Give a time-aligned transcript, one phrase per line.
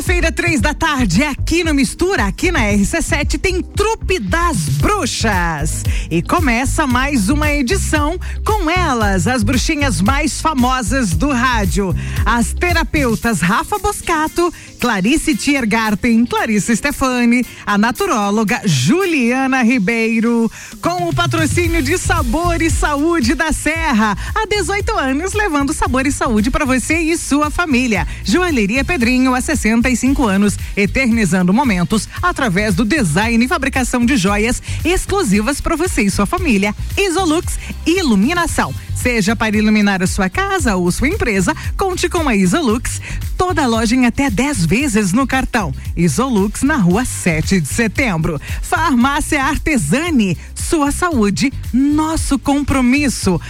[0.00, 5.84] Quinta-feira, três da tarde, aqui no Mistura, aqui na RC7, tem Trupe das Bruxas.
[6.10, 11.94] E começa mais uma edição com elas, as bruxinhas mais famosas do rádio.
[12.24, 14.50] As terapeutas Rafa Boscato,
[14.80, 23.34] Clarice Tiergarten, Clarice Stefani, a naturóloga Juliana Ribeiro, com o patrocínio de Sabor e Saúde
[23.34, 24.16] da Serra.
[24.34, 28.08] Há 18 anos, levando sabor e saúde para você e sua família.
[28.24, 29.42] Joalheria Pedrinho, há
[29.90, 36.10] 65 anos, eternizando momentos através do design e fabricação de joias exclusivas para você e
[36.10, 36.74] sua família.
[36.96, 38.74] Isolux Iluminação.
[38.94, 43.00] Seja para iluminar a sua casa ou sua empresa, conte com a Isolux.
[43.36, 45.74] Toda loja em até 10 vezes no cartão.
[45.96, 48.38] Isolux na rua 7 de setembro.
[48.60, 50.36] Farmácia Artesani.
[50.70, 53.40] Sua saúde, nosso compromisso.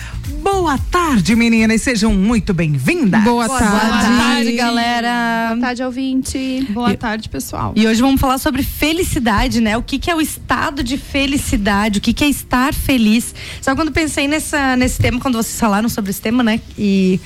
[0.43, 1.83] Boa tarde, meninas.
[1.83, 3.23] Sejam muito bem-vindas.
[3.23, 3.79] Boa, Boa tarde.
[3.79, 4.07] tarde.
[4.09, 5.49] Boa tarde, galera.
[5.51, 6.67] Boa tarde, ouvinte.
[6.71, 7.75] Boa tarde, pessoal.
[7.77, 9.77] E hoje vamos falar sobre felicidade, né?
[9.77, 13.35] O que, que é o estado de felicidade, o que, que é estar feliz.
[13.61, 16.59] Só quando pensei nessa, nesse tema, quando vocês falaram sobre esse tema, né?
[16.79, 17.21] E.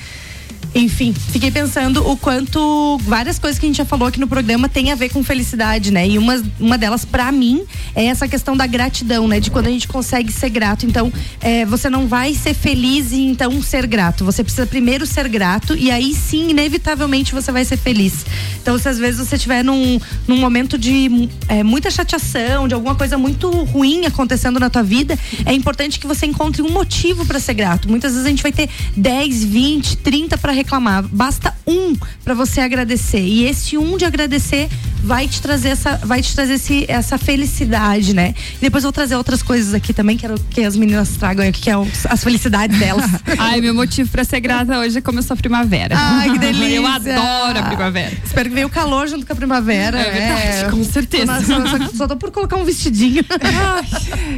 [0.77, 4.67] Enfim, fiquei pensando o quanto várias coisas que a gente já falou aqui no programa
[4.67, 6.05] tem a ver com felicidade, né?
[6.05, 7.63] E uma, uma delas, para mim,
[7.95, 9.39] é essa questão da gratidão, né?
[9.39, 10.85] De quando a gente consegue ser grato.
[10.85, 14.25] Então, é, você não vai ser feliz e então ser grato.
[14.25, 18.25] Você precisa primeiro ser grato e aí sim, inevitavelmente, você vai ser feliz.
[18.61, 22.95] Então, se às vezes você estiver num, num momento de é, muita chateação, de alguma
[22.95, 27.39] coisa muito ruim acontecendo na tua vida, é importante que você encontre um motivo para
[27.39, 27.89] ser grato.
[27.89, 31.03] Muitas vezes a gente vai ter 10, 20, 30 para reclamar.
[31.07, 33.21] Basta um para você agradecer.
[33.21, 34.67] E esse um de agradecer
[35.03, 38.33] vai te trazer essa, vai te trazer esse, essa felicidade, né?
[38.57, 41.61] E depois eu vou trazer outras coisas aqui também, quero que as meninas tragam aqui,
[41.61, 41.73] que é
[42.09, 43.05] as felicidades delas.
[43.37, 45.95] Ai, meu motivo pra ser grata hoje é como eu sou primavera.
[45.97, 46.75] Ai, que delícia.
[46.75, 48.11] Eu adoro a primavera.
[48.25, 49.99] Espero que venha o calor junto com a primavera.
[49.99, 51.25] É verdade, com certeza.
[51.25, 51.45] Nossa,
[51.87, 53.23] só, só tô por colocar um vestidinho.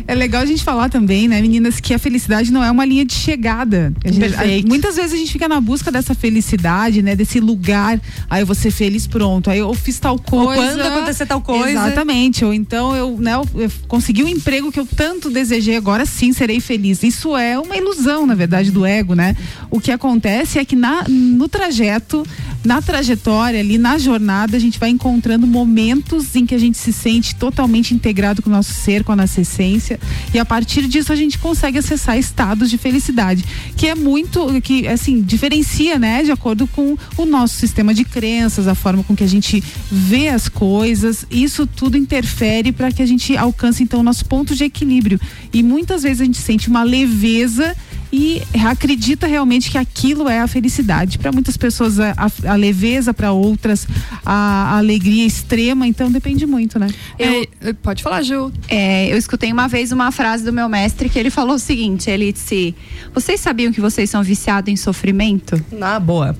[0.07, 3.03] É legal a gente falar também, né, meninas, que a felicidade não é uma linha
[3.05, 3.91] de chegada.
[4.05, 7.99] A gente- a- muitas vezes a gente fica na busca dessa felicidade, né, desse lugar.
[8.29, 9.49] Aí eu vou ser feliz, pronto.
[9.49, 10.61] Aí eu fiz tal coisa.
[10.61, 11.69] quando acontecer tal coisa.
[11.69, 12.43] Exatamente.
[12.43, 16.33] Ou então eu, né, eu, eu consegui um emprego que eu tanto desejei, agora sim
[16.33, 17.03] serei feliz.
[17.03, 19.35] Isso é uma ilusão, na verdade, do ego, né?
[19.69, 22.25] O que acontece é que na, no trajeto,
[22.63, 26.91] na trajetória ali, na jornada, a gente vai encontrando momentos em que a gente se
[26.91, 29.99] sente totalmente integrado com o nosso ser, com a nossa essência.
[30.33, 33.43] E a partir disso a gente consegue acessar estados de felicidade,
[33.75, 38.67] que é muito, que assim, diferencia, né, de acordo com o nosso sistema de crenças,
[38.67, 41.25] a forma com que a gente vê as coisas.
[41.29, 45.19] Isso tudo interfere para que a gente alcance então o nosso ponto de equilíbrio.
[45.53, 47.75] E muitas vezes a gente sente uma leveza
[48.11, 51.17] e acredita realmente que aquilo é a felicidade.
[51.17, 52.13] Para muitas pessoas a,
[52.45, 53.87] a- leveza, para outras
[54.25, 54.33] a,
[54.73, 56.87] a alegria extrema, então depende muito, né?
[57.19, 58.51] É, pode falar, Ju.
[58.69, 62.09] É, eu escutei uma vez uma frase do meu mestre que ele falou o seguinte:
[62.09, 62.73] ele disse,
[63.13, 65.61] vocês sabiam que vocês são viciados em sofrimento?
[65.71, 66.37] Na boa.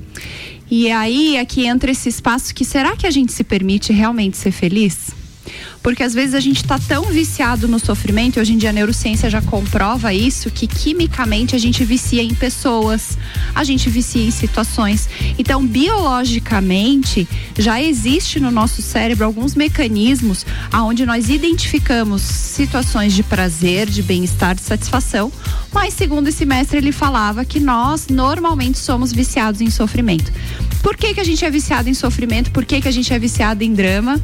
[0.69, 4.35] E aí é que entra esse espaço que será que a gente se permite realmente
[4.37, 5.11] ser feliz?
[5.81, 8.73] Porque às vezes a gente está tão viciado no sofrimento, e hoje em dia a
[8.73, 13.17] neurociência já comprova isso, que quimicamente a gente vicia em pessoas,
[13.53, 15.09] a gente vicia em situações.
[15.37, 17.27] Então, biologicamente,
[17.57, 24.55] já existe no nosso cérebro alguns mecanismos aonde nós identificamos situações de prazer, de bem-estar,
[24.55, 25.31] de satisfação.
[25.71, 30.31] Mas segundo esse mestre, ele falava que nós normalmente somos viciados em sofrimento.
[30.81, 32.51] Por que, que a gente é viciado em sofrimento?
[32.51, 34.21] Por que, que a gente é viciado em drama?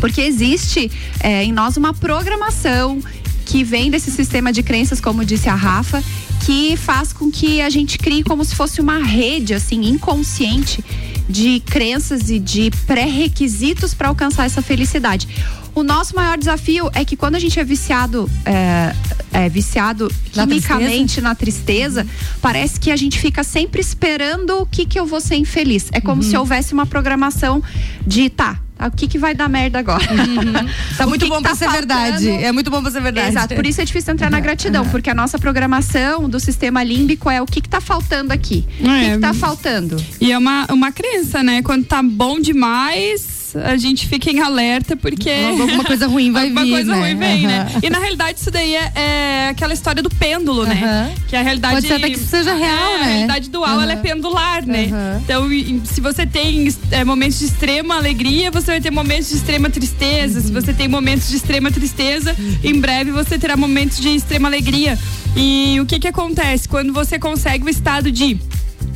[0.00, 0.90] Porque existe
[1.20, 3.00] é, em nós uma programação
[3.44, 6.02] que vem desse sistema de crenças, como disse a Rafa,
[6.44, 10.84] que faz com que a gente crie como se fosse uma rede assim inconsciente
[11.28, 15.28] de crenças e de pré-requisitos para alcançar essa felicidade.
[15.74, 18.94] O nosso maior desafio é que quando a gente é viciado, é,
[19.32, 22.06] é viciado Na quimicamente na tristeza,
[22.40, 25.88] parece que a gente fica sempre esperando o que que eu vou ser infeliz.
[25.92, 27.60] É como se houvesse uma programação
[28.06, 30.04] de tá, o que que vai dar merda agora?
[30.96, 32.30] Tá O muito que bom que pra tá ser verdade.
[32.30, 33.28] É muito bom pra ser verdade.
[33.30, 37.28] Exato, por isso é difícil entrar na gratidão, porque a nossa programação do sistema límbico
[37.30, 38.64] é o que que tá faltando aqui.
[38.80, 39.14] O que, É.
[39.14, 39.96] que tá faltando?
[40.20, 41.62] E é uma, uma crença, né?
[41.62, 45.30] Quando tá bom demais, a gente fica em alerta porque.
[45.30, 47.00] Alguma coisa ruim vai Alguma vir, coisa né?
[47.00, 47.60] ruim vem, né?
[47.60, 47.80] Aham.
[47.82, 50.80] E na realidade isso daí é, é aquela história do pêndulo, né?
[50.82, 51.12] Aham.
[51.28, 51.74] Que a realidade.
[51.74, 53.04] Pode ser até que isso seja real, é, né?
[53.04, 54.90] A realidade dual, ela é pendular, né?
[55.22, 55.48] Então,
[55.84, 60.40] se você tem é, momentos de extrema alegria, você vai ter momentos de extrema tristeza.
[60.40, 64.98] Se você tem momentos de extrema tristeza, em breve você terá momentos de extrema alegria.
[65.36, 66.68] E o que que acontece?
[66.68, 68.38] Quando você consegue o estado de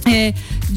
[0.07, 0.33] é,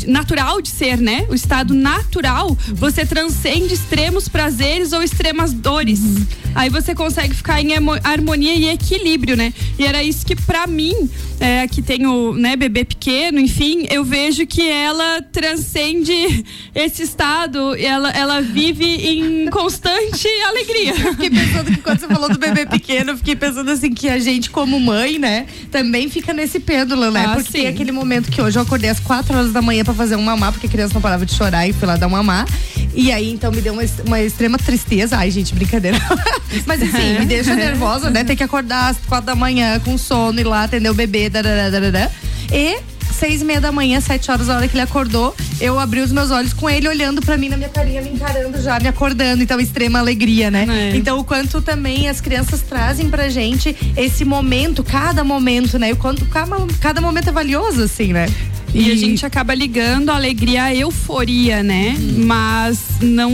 [0.07, 1.25] natural de ser, né?
[1.29, 5.99] O estado natural, você transcende extremos prazeres ou extremas dores.
[5.99, 6.25] Uhum.
[6.53, 7.69] Aí você consegue ficar em
[8.03, 9.53] harmonia e equilíbrio, né?
[9.79, 11.09] E era isso que para mim,
[11.39, 16.13] é, que tenho, né, bebê pequeno, enfim, eu vejo que ela transcende
[16.75, 20.91] esse estado, ela, ela vive em constante alegria.
[20.91, 24.09] Eu fiquei pensando que quando você falou do bebê pequeno, eu fiquei pensando assim que
[24.09, 27.25] a gente como mãe, né, também fica nesse pêndulo, né?
[27.25, 27.59] Ah, porque sim.
[27.59, 30.21] tem aquele momento que hoje eu acordei às quatro horas da manhã para fazer um
[30.21, 32.45] mamá, porque a criança não parava de chorar e fui lá dar um mamá.
[32.93, 35.17] E aí, então, me deu uma, uma extrema tristeza.
[35.17, 35.97] Ai, gente, brincadeira.
[36.65, 38.23] Mas assim, me deixa nervosa, né?
[38.23, 42.11] Tem que acordar às quatro da manhã com sono, ir lá atender o bebê, darará,
[42.51, 42.79] E
[43.21, 46.11] seis e meia da manhã, sete horas, a hora que ele acordou, eu abri os
[46.11, 49.43] meus olhos com ele olhando para mim na minha carinha, me encarando já, me acordando.
[49.43, 50.65] Então, extrema alegria, né?
[50.67, 50.95] É.
[50.95, 55.89] Então, o quanto também as crianças trazem pra gente esse momento, cada momento, né?
[55.89, 58.25] E o quanto cada, cada momento é valioso, assim, né?
[58.73, 61.95] E, e, a gente acaba ligando a alegria à euforia, né?
[61.99, 62.25] Uhum.
[62.25, 63.31] Mas não.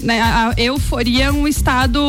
[0.00, 2.00] Né, a euforia é um estado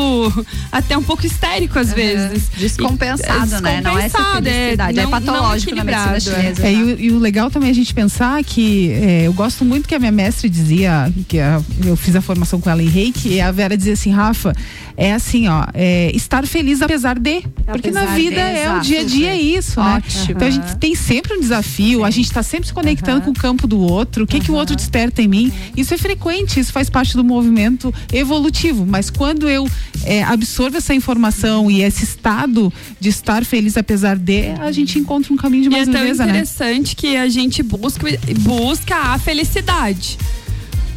[0.72, 1.96] até um pouco histérico às uhum.
[1.96, 2.50] vezes.
[2.58, 3.82] Descompensado, e, né?
[3.82, 5.00] Não é felicidade.
[5.00, 6.68] É, não, é patológico na medicina chinesa.
[6.68, 9.66] É, e, o, e, o legal também é a gente pensar que é, eu gosto
[9.66, 12.88] muito que a minha mestre dizia, que a, eu fiz a formação com ela em
[12.88, 14.54] reiki, e a Vera dizia assim, Rafa,
[14.96, 17.38] é assim, ó, é, estar feliz apesar de.
[17.38, 19.96] Apesar porque na vida de, é exato, o dia a dia é isso, né?
[19.96, 20.32] Ótimo.
[20.32, 22.06] Então a gente tem sempre um desafio, Sim.
[22.06, 24.56] a gente está sempre se conectando com o campo do outro, o que, que o
[24.56, 25.52] outro desperta em mim.
[25.76, 28.86] Isso é frequente, isso faz parte do movimento evolutivo.
[28.86, 29.68] Mas quando eu
[30.04, 35.34] é, absorvo essa informação e esse estado de estar feliz apesar de, a gente encontra
[35.34, 36.30] um caminho de mais e é leveza, né?
[36.30, 38.06] É interessante que a gente busca,
[38.40, 40.18] busca a felicidade.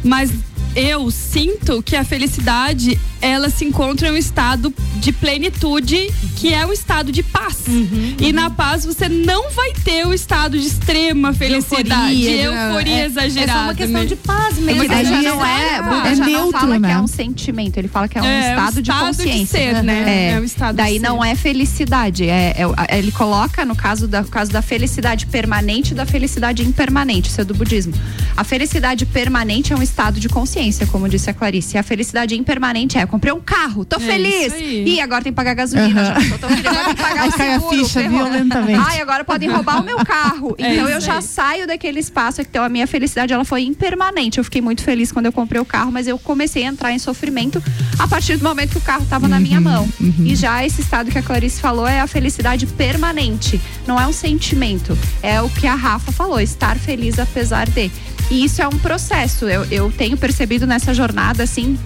[0.03, 0.31] Mas
[0.75, 6.65] eu sinto que a felicidade ela se encontra em um estado de plenitude, que é
[6.65, 7.63] um estado de paz.
[7.67, 8.33] Uhum, e uhum.
[8.33, 12.97] na paz você não vai ter o estado de extrema felicidade, de euforia, de euforia
[12.97, 13.51] é, exagerada.
[13.51, 14.85] É só uma questão de paz mesmo.
[14.85, 16.87] Mas já não é, Buda é já neutro, não fala né?
[16.89, 19.59] que é um sentimento, ele fala que é um é, estado, um de consciência.
[19.59, 20.03] De ser, né?
[20.05, 22.55] É, é um estado daí não é felicidade, é,
[22.89, 27.39] é, ele coloca no caso da caso da felicidade permanente e da felicidade impermanente, isso
[27.39, 27.93] é do budismo.
[28.35, 31.77] A felicidade permanente é um estado de consciência, como disse a Clarice.
[31.77, 34.53] E a felicidade impermanente é comprei um carro, tô é feliz.
[34.57, 36.21] E agora tem que pagar gasolina, uhum.
[36.21, 37.65] já tô feliz, agora tem que pagar o seguro.
[37.65, 38.81] a ficha violentamente.
[38.83, 40.55] Ai, agora podem roubar o meu carro.
[40.63, 44.37] É então eu já saio daquele espaço, então a minha felicidade ela foi impermanente.
[44.37, 46.99] Eu fiquei muito feliz quando eu comprei o carro, mas eu comecei a entrar em
[46.99, 47.61] sofrimento
[47.99, 49.89] a partir do momento que o carro estava uhum, na minha uhum, mão.
[49.99, 50.25] Uhum.
[50.25, 53.59] E já esse estado que a Clarice falou é a felicidade permanente.
[53.85, 57.91] Não é um sentimento, é o que a Rafa falou, estar feliz apesar de.
[58.31, 59.45] E isso é um processo.
[59.45, 61.77] Eu, eu tenho percebido nessa jornada, assim,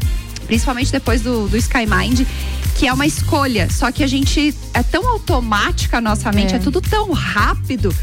[0.48, 2.22] principalmente depois do, do Sky Mind,
[2.76, 3.70] que é uma escolha.
[3.70, 7.94] Só que a gente é tão automática a nossa mente, é, é tudo tão rápido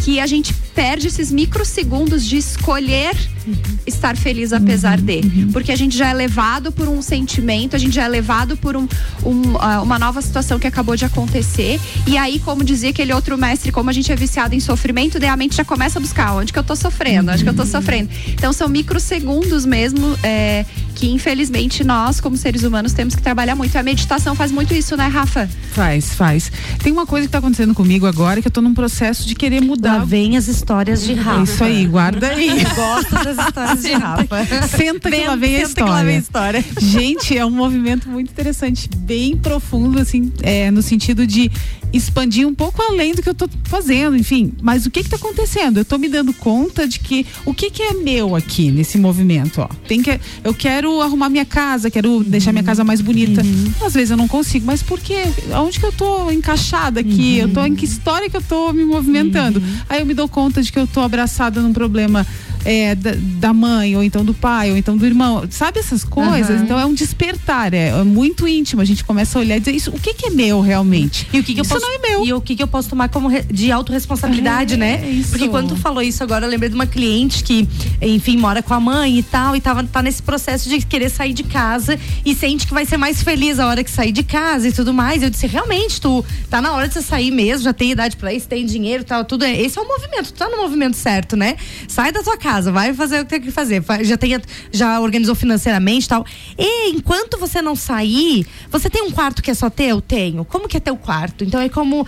[0.00, 3.14] que a gente perde esses microsegundos de escolher
[3.46, 3.54] uhum.
[3.86, 5.20] estar feliz apesar uhum, de.
[5.20, 5.52] Uhum.
[5.52, 8.76] Porque a gente já é levado por um sentimento, a gente já é levado por
[8.76, 8.88] um,
[9.22, 11.78] um, uh, uma nova situação que acabou de acontecer.
[12.06, 15.28] E aí, como dizia aquele outro mestre, como a gente é viciado em sofrimento, daí
[15.28, 17.62] a mente já começa a buscar onde que eu tô sofrendo, onde que eu tô
[17.62, 17.68] uhum.
[17.68, 18.10] sofrendo.
[18.28, 20.64] Então são microsegundos mesmo é,
[21.00, 23.74] que infelizmente nós, como seres humanos, temos que trabalhar muito.
[23.74, 25.48] A meditação faz muito isso, né, Rafa?
[25.72, 26.52] Faz, faz.
[26.82, 29.62] Tem uma coisa que tá acontecendo comigo agora que eu tô num processo de querer
[29.62, 29.96] mudar.
[29.96, 31.42] Lá vem as histórias de Rafa.
[31.42, 32.50] Isso aí, guarda aí.
[32.76, 34.68] Gosto das histórias de Rafa.
[34.68, 35.84] Senta que lá vem a história.
[35.84, 36.64] Que lá vem a história.
[36.78, 41.50] Gente, é um movimento muito interessante, bem profundo, assim, é, no sentido de
[41.92, 44.52] expandir um pouco além do que eu tô fazendo, enfim.
[44.62, 45.78] Mas o que que tá acontecendo?
[45.78, 49.60] Eu tô me dando conta de que o que que é meu aqui nesse movimento,
[49.60, 49.68] ó.
[49.86, 52.22] Tem que eu quero arrumar minha casa, quero uhum.
[52.22, 53.42] deixar minha casa mais bonita.
[53.42, 53.72] Uhum.
[53.84, 55.24] Às vezes eu não consigo, mas por quê?
[55.52, 57.38] Onde que eu tô encaixada aqui?
[57.38, 57.48] Uhum.
[57.48, 59.58] Eu tô em que história que eu tô me movimentando?
[59.58, 59.78] Uhum.
[59.88, 62.26] Aí eu me dou conta de que eu tô abraçada num problema
[62.64, 65.44] é, da, da, mãe, ou então do pai, ou então do irmão.
[65.50, 66.58] Sabe essas coisas?
[66.58, 66.64] Uhum.
[66.64, 68.82] Então é um despertar, é, é, muito íntimo.
[68.82, 71.26] A gente começa a olhar e dizer isso, o que, que é meu realmente?
[71.32, 72.24] E o que, que isso eu posso, não é meu.
[72.24, 75.10] E o que, que eu posso tomar como re, de autorresponsabilidade, é, né?
[75.10, 75.30] Isso.
[75.30, 77.68] Porque quando tu falou isso agora, eu lembrei de uma cliente que,
[78.00, 81.32] enfim, mora com a mãe e tal, e tava, tá nesse processo de querer sair
[81.32, 84.68] de casa e sente que vai ser mais feliz a hora que sair de casa
[84.68, 85.22] e tudo mais.
[85.22, 88.32] Eu disse, realmente, tu tá na hora de você sair mesmo, já tem idade para
[88.32, 89.44] isso, tem dinheiro e tal, tudo.
[89.44, 91.56] É, esse é o movimento, tu tá no movimento certo, né?
[91.88, 93.82] Sai da tua casa casa, vai fazer o que tem que fazer.
[94.02, 94.36] Já, tem,
[94.72, 96.26] já organizou financeiramente e tal.
[96.58, 100.00] E enquanto você não sair, você tem um quarto que é só teu?
[100.00, 100.44] Tenho.
[100.44, 101.44] Como que é teu quarto?
[101.44, 102.06] Então é como uh,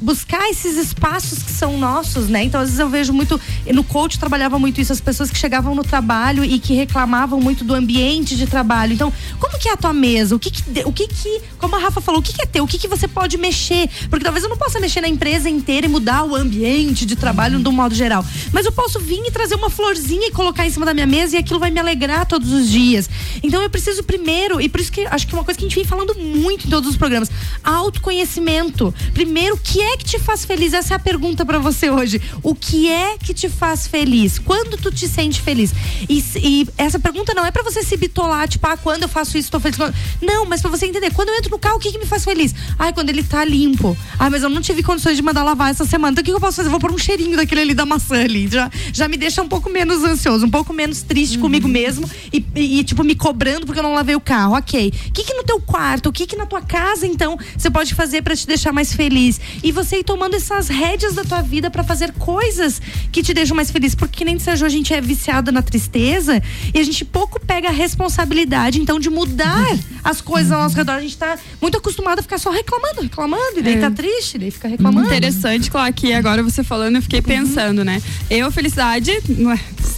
[0.00, 2.42] buscar esses espaços que são nossos, né?
[2.42, 3.40] Então às vezes eu vejo muito.
[3.72, 7.62] No coach trabalhava muito isso, as pessoas que chegavam no trabalho e que reclamavam muito
[7.62, 8.94] do ambiente de trabalho.
[8.94, 10.34] Então, como que é a tua mesa?
[10.34, 12.64] O que que, o que, que como a Rafa falou, o que, que é teu?
[12.64, 13.88] O que, que você pode mexer?
[14.10, 17.60] Porque talvez eu não possa mexer na empresa inteira e mudar o ambiente de trabalho
[17.60, 18.24] de um modo geral.
[18.52, 21.06] Mas eu posso vir e trazer uma flor florzinha e colocar em cima da minha
[21.06, 23.08] mesa e aquilo vai me alegrar todos os dias.
[23.42, 25.68] Então eu preciso primeiro, e por isso que acho que é uma coisa que a
[25.68, 27.30] gente vem falando muito em todos os programas,
[27.62, 28.94] autoconhecimento.
[29.12, 30.72] Primeiro, o que é que te faz feliz?
[30.72, 32.20] Essa é a pergunta para você hoje.
[32.42, 34.38] O que é que te faz feliz?
[34.38, 35.72] Quando tu te sente feliz?
[36.08, 39.36] E, e essa pergunta não é para você se bitolar, tipo, ah, quando eu faço
[39.36, 39.78] isso, tô feliz.
[40.22, 42.24] Não, mas para você entender, quando eu entro no carro, o que, que me faz
[42.24, 42.54] feliz?
[42.78, 43.96] Ai, quando ele tá limpo.
[44.18, 46.12] Ai, mas eu não tive condições de mandar lavar essa semana.
[46.12, 46.68] Então o que, que eu posso fazer?
[46.68, 48.48] Eu vou pôr um cheirinho daquele ali da maçã ali.
[48.48, 51.42] Já, já me deixa um pouco menos ansioso, um pouco menos triste uhum.
[51.42, 54.54] comigo mesmo e, e, tipo, me cobrando porque eu não lavei o carro.
[54.54, 54.92] Ok.
[55.08, 57.92] O que, que no teu quarto, o que, que na tua casa, então, você pode
[57.92, 59.40] fazer para te deixar mais feliz?
[59.62, 63.56] E você ir tomando essas rédeas da tua vida para fazer coisas que te deixam
[63.56, 63.94] mais feliz.
[63.96, 66.40] Porque nem seja a gente é viciado na tristeza
[66.72, 69.66] e a gente pouco pega a responsabilidade, então, de mudar
[70.04, 70.92] as coisas ao nosso redor.
[70.92, 73.80] A gente tá muito acostumado a ficar só reclamando, reclamando, e daí é.
[73.80, 75.06] tá triste, daí fica reclamando.
[75.06, 77.24] Interessante, claro, que agora você falando, eu fiquei uhum.
[77.24, 78.00] pensando, né?
[78.30, 79.10] Eu, felicidade,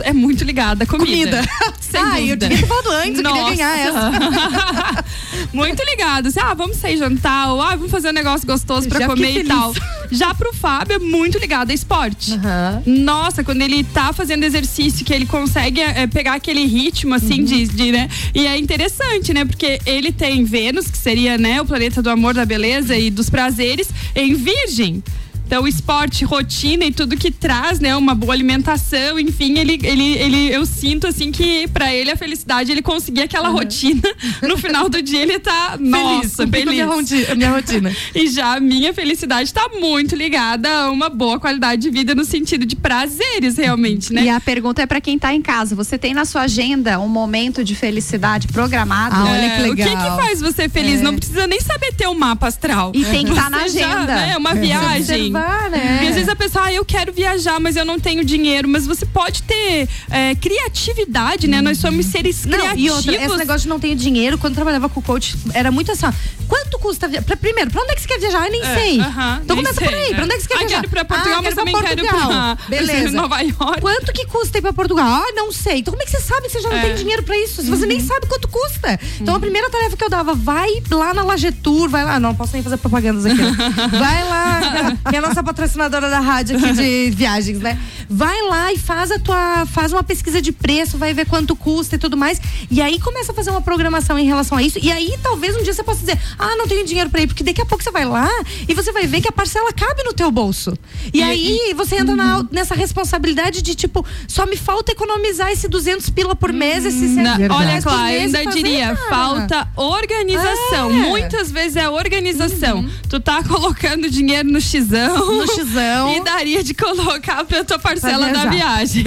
[0.01, 1.43] é muito ligada à comida.
[1.43, 1.49] Comida.
[1.81, 3.39] Sem ah, eu tinha que antes, Nossa.
[3.39, 5.05] eu queria ganhar essa.
[5.53, 6.29] muito ligado.
[6.29, 9.39] Assim, ah, vamos sair jantar, ou ah, vamos fazer um negócio gostoso pra Já comer
[9.39, 9.73] e tal.
[10.11, 12.33] Já pro Fábio é muito ligado a esporte.
[12.33, 13.05] Uhum.
[13.05, 17.45] Nossa, quando ele tá fazendo exercício, que ele consegue é, pegar aquele ritmo, assim, uhum.
[17.45, 18.09] de, de, né?
[18.35, 19.45] E é interessante, né?
[19.45, 23.31] Porque ele tem Vênus, que seria, né, o planeta do amor, da beleza e dos
[23.31, 25.03] prazeres, em Virgem.
[25.47, 30.53] Então, esporte, rotina e tudo que traz, né, uma boa alimentação, enfim, ele, ele, ele
[30.53, 33.59] eu sinto assim que para ele a felicidade ele conseguir aquela uhum.
[33.59, 34.03] rotina.
[34.43, 36.69] No final do dia ele tá feliz, nossa, feliz.
[36.69, 37.97] Minha rotina, minha rotina.
[38.13, 42.25] e já a minha felicidade tá muito ligada a uma boa qualidade de vida no
[42.25, 44.25] sentido de prazeres, realmente, né?
[44.25, 47.09] E a pergunta é para quem tá em casa, você tem na sua agenda um
[47.09, 49.15] momento de felicidade programado?
[49.15, 49.89] Ah, olha que legal.
[49.89, 50.99] É, o que que faz você feliz?
[50.99, 51.03] É.
[51.05, 52.91] Não precisa nem saber ter um mapa astral.
[52.93, 53.87] E tem que estar tá na agenda.
[53.87, 55.36] Já, né, uma viagem
[55.71, 56.01] né?
[56.03, 58.69] E às vezes a pessoa, ah, eu quero viajar, mas eu não tenho dinheiro.
[58.69, 61.61] Mas você pode ter é, criatividade, né?
[61.61, 62.85] Nós somos seres não, criativos.
[62.85, 65.71] E outra, esse negócio de não tenho dinheiro, quando eu trabalhava com o coach, era
[65.71, 66.13] muito assim, ó,
[66.47, 67.25] quanto custa viajar?
[67.25, 68.47] Pra, primeiro, pra onde é que você quer viajar?
[68.47, 69.01] Eu nem é, sei.
[69.01, 70.75] Uh -huh, então começa sei, por aí, pra onde é que você quer ah, viajar?
[70.77, 73.11] quero ir pra Portugal, ah, mas também quero ir pra, Beleza.
[73.17, 73.81] Nova York.
[73.81, 75.07] Quanto que custa ir pra Portugal?
[75.07, 75.79] Ah, não sei.
[75.79, 76.83] Então como é que você sabe que você já não é.
[76.83, 77.63] tem dinheiro pra isso?
[77.63, 77.89] Se você uhum.
[77.89, 78.99] nem sabe quanto custa.
[79.21, 79.39] Então uhum.
[79.39, 82.63] a primeira tarefa que eu dava, vai lá na Lagetur, vai lá, não posso nem
[82.63, 83.37] fazer propagandas aqui.
[83.99, 87.79] vai lá, que é nossa patrocinadora da rádio aqui de viagens, né?
[88.09, 91.97] Vai lá e faz a tua, faz uma pesquisa de preço, vai ver quanto custa
[91.97, 92.41] e tudo mais.
[92.71, 94.79] E aí começa a fazer uma programação em relação a isso.
[94.81, 97.43] E aí talvez um dia você possa dizer, ah, não tenho dinheiro para ir, porque
[97.43, 98.29] daqui a pouco você vai lá
[98.69, 100.77] e você vai ver que a parcela cabe no teu bolso.
[101.13, 102.49] E, e aí você entra na, uhum.
[102.51, 107.23] nessa responsabilidade de tipo, só me falta economizar esse 200 pila por mês, esse uhum.
[107.23, 109.09] Na, Olha, eu ainda diria, cara.
[109.09, 110.91] falta organização.
[110.91, 110.93] É.
[110.93, 112.79] Muitas vezes é organização.
[112.79, 112.91] Uhum.
[113.09, 115.16] Tu tá colocando dinheiro no xizão.
[115.19, 116.17] No xizão.
[116.17, 119.05] E daria de colocar pra tua parcela da viagem.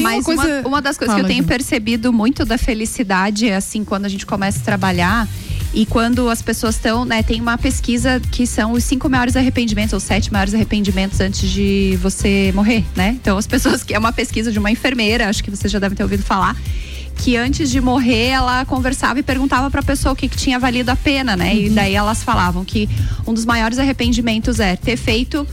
[0.00, 0.68] Mas uma, coisa...
[0.68, 4.08] uma, das coisas Fala, que eu tenho percebido muito da felicidade é assim, quando a
[4.08, 5.28] gente começa a trabalhar
[5.74, 9.94] e quando as pessoas estão, né, tem uma pesquisa que são os cinco maiores arrependimentos
[9.94, 13.16] ou sete maiores arrependimentos antes de você morrer, né?
[13.20, 15.96] Então as pessoas que é uma pesquisa de uma enfermeira, acho que vocês já devem
[15.96, 16.56] ter ouvido falar
[17.22, 20.58] que antes de morrer ela conversava e perguntava para a pessoa o que, que, tinha
[20.58, 21.52] valido a pena, né?
[21.52, 21.58] Uhum.
[21.60, 22.88] E daí elas falavam que
[23.24, 25.46] um dos maiores arrependimentos é ter feito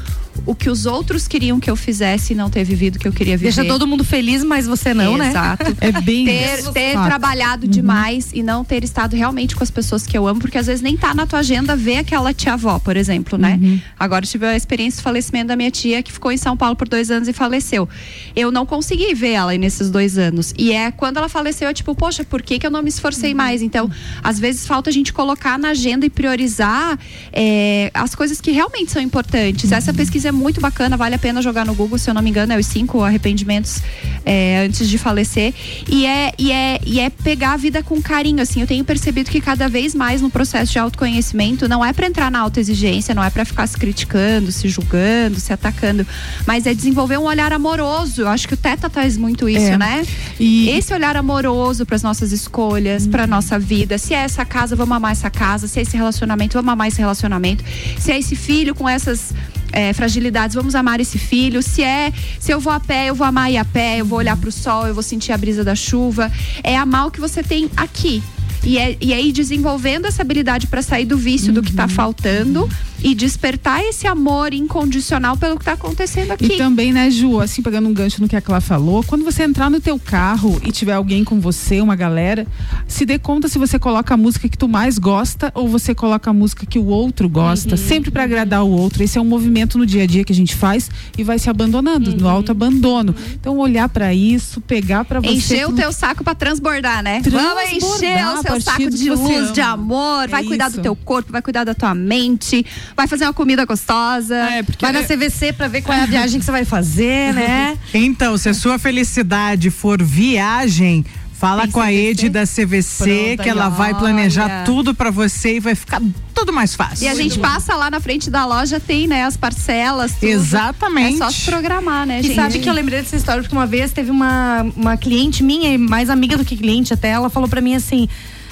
[0.46, 3.14] o que os outros queriam que eu fizesse e não ter vivido o que eu
[3.14, 3.54] queria viver.
[3.54, 5.30] Deixa todo mundo feliz, mas você não, né?
[5.30, 5.70] Exato.
[5.80, 7.72] É bem Ter, ter trabalhado uhum.
[7.72, 10.82] demais e não ter estado realmente com as pessoas que eu amo, porque às vezes
[10.82, 13.60] nem tá na tua agenda ver aquela tia-avó, por exemplo, né?
[13.62, 13.80] Uhum.
[13.98, 16.88] Agora tive a experiência do falecimento da minha tia, que ficou em São Paulo por
[16.88, 17.88] dois anos e faleceu.
[18.36, 20.54] Eu não consegui ver ela nesses dois anos.
[20.58, 23.32] E é quando ela faleceu, eu tipo, poxa, por que, que eu não me esforcei
[23.32, 23.38] uhum.
[23.38, 23.62] mais?
[23.62, 23.90] Então,
[24.24, 27.00] às vezes falta a gente colocar na agenda e priorizar
[27.32, 29.72] é, as coisas que realmente são importantes.
[29.72, 32.30] Essa pesquisa é muito bacana, vale a pena jogar no Google, se eu não me
[32.30, 33.82] engano, é os cinco arrependimentos
[34.26, 35.54] é, antes de falecer.
[35.88, 38.62] E é, e, é, e é pegar a vida com carinho, assim.
[38.62, 42.32] Eu tenho percebido que cada vez mais no processo de autoconhecimento não é para entrar
[42.32, 46.06] na autoexigência, não é para ficar se criticando, se julgando, se atacando,
[46.46, 48.22] mas é desenvolver um olhar amoroso.
[48.22, 49.78] Eu acho que o Teta traz muito isso, é.
[49.78, 50.06] né?
[50.40, 53.98] E esse olhar amoroso para as nossas escolhas, para nossa vida.
[53.98, 55.68] Se é essa casa, vamos amar essa casa.
[55.68, 57.64] Se é esse relacionamento, vamos amar esse relacionamento.
[57.98, 59.34] Se é esse filho com essas
[59.72, 61.62] é, fragilidades, vamos amar esse filho.
[61.62, 64.20] Se é, se eu vou a pé, eu vou amar ir a pé, eu vou
[64.20, 66.32] olhar para o sol, eu vou sentir a brisa da chuva.
[66.64, 68.24] É amar o que você tem aqui.
[68.64, 72.70] E, é, e aí desenvolvendo essa habilidade para sair do vício do que tá faltando
[73.04, 76.54] e despertar esse amor incondicional pelo que tá acontecendo aqui.
[76.54, 79.44] E também, né, Ju, assim, pegando um gancho no que a Clá falou, quando você
[79.44, 82.46] entrar no teu carro e tiver alguém com você, uma galera,
[82.88, 86.30] se dê conta se você coloca a música que tu mais gosta ou você coloca
[86.30, 89.04] a música que o outro gosta, sempre para agradar o outro.
[89.04, 91.50] Esse é um movimento no dia a dia que a gente faz e vai se
[91.50, 93.16] abandonando, no alto abandono.
[93.34, 95.32] Então, olhar para isso, pegar para você.
[95.32, 97.22] Encher o teu saco pra transbordar, né?
[97.22, 100.74] Transbordar Vamos encher o seu partir saco de luz, de amor, É vai cuidar do
[100.74, 100.82] isso.
[100.82, 102.66] teu corpo, vai cuidar da tua mente,
[102.96, 104.36] vai fazer uma comida gostosa.
[104.36, 107.34] É, porque Vai na CVC pra ver qual é a viagem que você vai fazer,
[107.34, 107.78] né?
[107.94, 111.96] Então, se a sua felicidade for viagem, fala Tem com a CVC?
[112.10, 113.04] Ed da CVC
[113.36, 114.00] Pronto, que ela vai olha.
[114.00, 116.02] planejar tudo pra você e vai ficar
[116.34, 117.06] tudo mais fácil.
[117.06, 120.26] E a gente passa lá na frente da loja, tem, né, as parcelas, tudo.
[120.26, 121.16] Exatamente.
[121.16, 122.36] É só se programar, né, E gente?
[122.36, 125.78] sabe que eu lembrei dessa história porque uma vez teve uma, uma cliente minha, e
[125.78, 128.08] mais amiga do que cliente até, ela falou pra mim assim: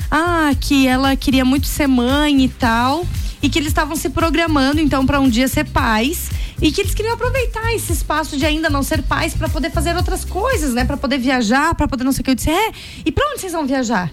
[0.09, 3.05] ah, que ela queria muito ser mãe e tal.
[3.41, 6.29] E que eles estavam se programando, então, pra um dia ser pais.
[6.61, 9.95] E que eles queriam aproveitar esse espaço de ainda não ser pais pra poder fazer
[9.95, 10.85] outras coisas, né?
[10.85, 12.31] Pra poder viajar, pra poder não sei o que.
[12.31, 12.71] Eu disse: é,
[13.05, 14.11] e pra onde vocês vão viajar?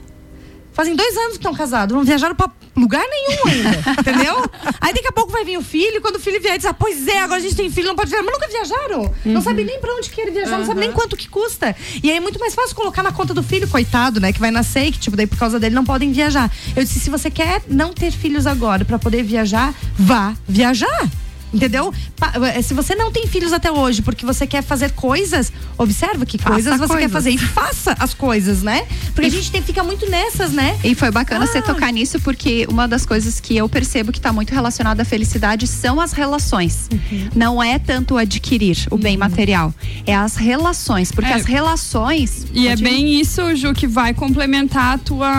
[0.75, 4.37] Fazem dois anos que estão casados, não viajaram pra lugar nenhum ainda, entendeu?
[4.81, 6.75] Aí daqui a pouco vai vir o filho, e quando o filho vier, diz, ah,
[6.75, 8.25] pois é, agora a gente tem filho, não pode viajar.
[8.25, 9.15] Mas nunca viajaram.
[9.25, 11.75] Não sabe nem pra onde quer viajar, não sabe nem quanto que custa.
[12.03, 14.33] E aí é muito mais fácil colocar na conta do filho, coitado, né?
[14.33, 16.51] Que vai nascer e que, tipo, daí por causa dele não podem viajar.
[16.75, 21.09] Eu disse, se você quer não ter filhos agora pra poder viajar, vá viajar.
[21.55, 21.93] Entendeu?
[22.17, 26.27] Pa- eh, Se você não tem filhos até hoje porque você quer fazer coisas, observa
[26.27, 27.13] que Faça coisas você quer coisas.
[27.13, 28.87] fazer e faça as coisas, né?
[29.15, 30.77] Porque a gente tem, fica muito nessas, né?
[30.83, 31.63] E foi bacana você Ah.
[31.63, 35.67] tocar nisso, porque uma das coisas que eu percebo que está muito relacionada à felicidade
[35.67, 36.89] são as relações.
[36.93, 37.29] Uhum.
[37.37, 39.73] Não é tanto adquirir o bem material,
[40.07, 41.13] é as relações.
[41.13, 41.35] Porque É.
[41.35, 42.47] as relações.
[42.53, 42.85] E é Pode ir.
[42.85, 45.33] bem isso, Ju, que vai complementar a tua,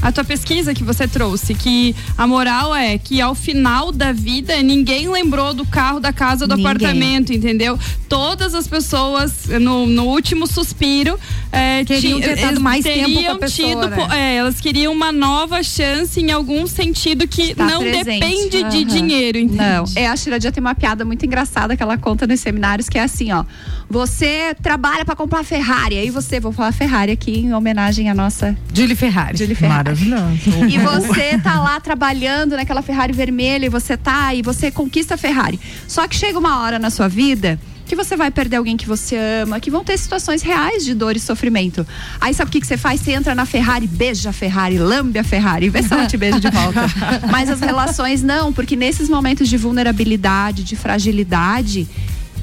[0.00, 1.54] a tua pesquisa que você trouxe.
[1.54, 6.46] Que a moral é que ao final da vida ninguém lembrou do carro, da casa,
[6.46, 6.66] do Ninguém.
[6.72, 7.78] apartamento, entendeu?
[8.08, 11.18] Todas as pessoas, no, no último suspiro,
[11.50, 14.08] é, Queriam ti- ter dado eles mais tempo com a pessoa, tido né?
[14.12, 18.20] é, elas queriam uma nova chance em algum sentido que Estar não presente.
[18.20, 18.84] depende de Aham.
[18.84, 19.56] dinheiro, entende?
[19.58, 22.98] Não, é, a Shiradia tem uma piada muito engraçada que ela conta nos seminários, que
[22.98, 23.44] é assim, ó.
[23.88, 28.56] Você trabalha para comprar Ferrari, aí você, vou falar Ferrari aqui em homenagem à nossa
[28.72, 29.36] Julie Ferrari.
[29.36, 29.84] Julie Ferrari.
[29.90, 30.64] Maravilhoso.
[30.70, 35.16] E você tá lá trabalhando naquela Ferrari vermelha e você tá e você conquista a
[35.16, 35.58] Ferrari.
[35.86, 39.16] Só que chega uma hora na sua vida que você vai perder alguém que você
[39.42, 41.86] ama, que vão ter situações reais de dor e sofrimento.
[42.18, 43.00] Aí sabe o que, que você faz?
[43.00, 46.40] Você entra na Ferrari, beija a Ferrari, lambe a Ferrari, vê se ela te beija
[46.40, 46.80] de volta.
[47.30, 51.86] Mas as relações não, porque nesses momentos de vulnerabilidade, de fragilidade,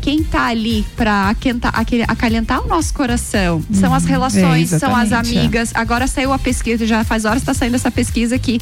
[0.01, 0.85] quem tá ali
[1.73, 5.39] aquele- acalentar o nosso coração são as relações, é, são as exatamente, é.
[5.39, 5.71] amigas.
[5.73, 8.59] Agora saiu a pesquisa, já faz horas está saindo essa pesquisa que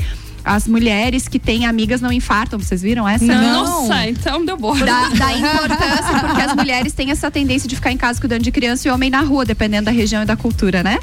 [0.48, 2.58] as mulheres que têm amigas não infartam.
[2.58, 3.26] Vocês viram essa?
[3.26, 4.78] Nossa, então deu boa.
[4.78, 8.52] Da, da importância, porque as mulheres têm essa tendência de ficar em casa cuidando de
[8.52, 10.98] criança e homem na rua, dependendo da região e da cultura, né?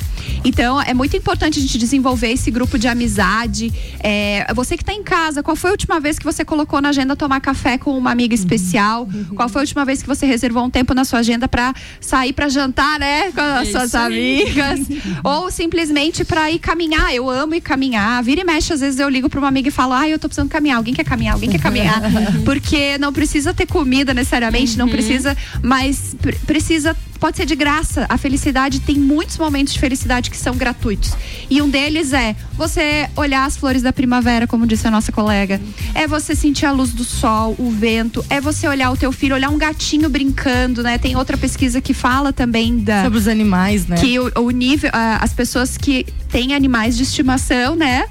[0.45, 3.73] Então, é muito importante a gente desenvolver esse grupo de amizade.
[4.01, 6.89] É, você que está em casa, qual foi a última vez que você colocou na
[6.91, 9.09] agenda tomar café com uma amiga especial?
[9.35, 12.33] Qual foi a última vez que você reservou um tempo na sua agenda para sair
[12.33, 13.31] para jantar, né?
[13.33, 14.81] Com as É suas amigas?
[15.23, 17.15] Ou simplesmente para ir caminhar.
[17.15, 18.23] Eu amo ir caminhar.
[18.23, 20.29] Vira e mexe, às vezes eu ligo para uma amiga e falo: ai, eu tô
[20.29, 20.77] precisando caminhar.
[20.77, 21.35] Alguém quer caminhar?
[21.35, 22.01] Alguém quer caminhar?
[22.45, 26.97] Porque não precisa ter comida necessariamente, não precisa, mas pre- precisa.
[27.19, 28.05] Pode ser de graça.
[28.11, 31.15] A felicidade tem muitos momentos de felicidade que são gratuitos.
[31.49, 35.59] E um deles é você olhar as flores da primavera, como disse a nossa colega.
[35.95, 38.23] É você sentir a luz do sol, o vento.
[38.29, 40.99] É você olhar o teu filho, olhar um gatinho brincando, né?
[40.99, 43.97] Tem outra pesquisa que fala também da Sobre os animais, né?
[43.97, 48.05] que o, o nível, ah, as pessoas que têm animais de estimação, né?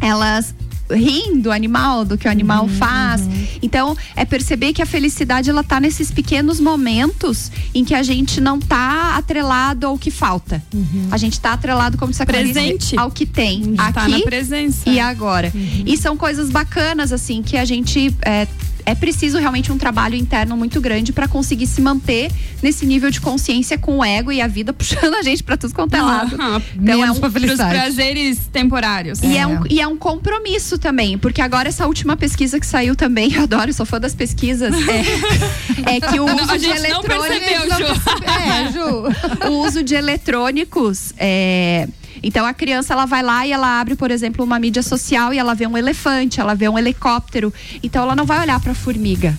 [0.00, 0.54] Elas
[0.90, 3.20] riem do animal, do que o animal faz.
[3.60, 8.40] Então, é perceber que a felicidade ela tá nesses pequenos momentos em que a gente
[8.40, 10.62] não tá atrelado ao que falta.
[11.10, 12.98] A gente tá atrelado como se Presente.
[12.98, 14.88] ao que tem Tá na aqui presença.
[14.88, 15.52] e agora.
[15.54, 18.14] E são coisas bacanas, assim, que a gente.
[18.22, 18.46] É,
[18.90, 22.30] é preciso realmente um trabalho interno muito grande para conseguir se manter
[22.62, 25.74] nesse nível de consciência com o ego e a vida puxando a gente para tudo
[25.74, 26.36] quanto é lado.
[26.38, 27.70] Ah, Então é um, felicidade.
[27.74, 29.22] prazeres temporários.
[29.22, 32.96] e, é um, e é um compromisso também, porque agora essa última pesquisa que saiu
[32.96, 36.80] também, eu adoro, sou fã das pesquisas, é, é que o uso a de gente
[36.90, 37.38] não eletrônicos.
[37.38, 38.02] percebeu, Ju.
[38.24, 39.48] É, Ju.
[39.50, 41.12] O uso de eletrônicos.
[41.18, 41.88] é,
[42.22, 45.38] Então a criança ela vai lá e ela abre, por exemplo, uma mídia social e
[45.38, 47.52] ela vê um elefante, ela vê um helicóptero.
[47.82, 49.36] Então ela não vai olhar para a formiga.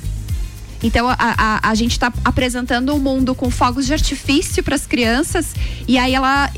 [0.82, 4.86] Então a, a, a gente está apresentando um mundo com fogos de artifício para as
[4.86, 5.54] crianças
[5.88, 6.50] e aí ela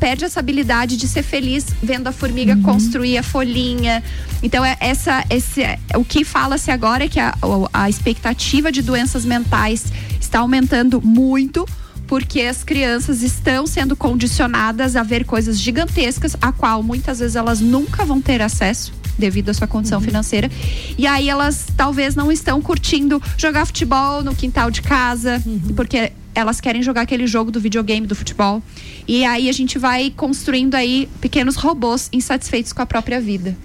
[0.00, 4.02] perde essa habilidade de ser feliz vendo a formiga construir a folhinha.
[4.42, 5.62] Então, é essa, esse,
[5.94, 7.34] o que fala-se agora é que a,
[7.72, 11.66] a expectativa de doenças mentais está aumentando muito
[12.06, 17.60] porque as crianças estão sendo condicionadas a ver coisas gigantescas, a qual muitas vezes elas
[17.60, 20.50] nunca vão ter acesso devido à sua condição financeira.
[20.98, 25.42] E aí elas talvez não estão curtindo jogar futebol no quintal de casa,
[25.74, 28.62] porque elas querem jogar aquele jogo do videogame do futebol.
[29.08, 33.56] E aí a gente vai construindo aí pequenos robôs insatisfeitos com a própria vida.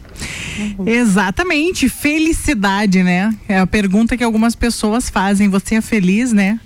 [0.86, 3.36] Exatamente, felicidade, né?
[3.48, 5.50] É a pergunta que algumas pessoas fazem.
[5.50, 6.60] Você é feliz, né?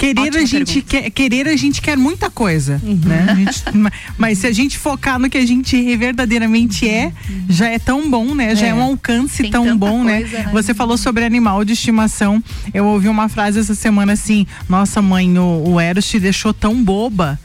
[0.00, 3.26] Querer Ótima a gente quer, querer a gente quer muita coisa, né?
[3.28, 7.12] A gente- ma- mas se a gente focar no que a gente verdadeiramente é,
[7.50, 8.56] já é tão bom, né?
[8.56, 8.74] Já é, É.
[8.74, 10.20] um alcance Tem tão bom, né?
[10.22, 10.50] coisa, né?
[10.52, 12.42] Você falou sobre animal de estimação.
[12.72, 16.82] Eu ouvi uma frase essa semana assim: Nossa, mãe, o, o Eros te deixou tão
[16.82, 17.38] boba.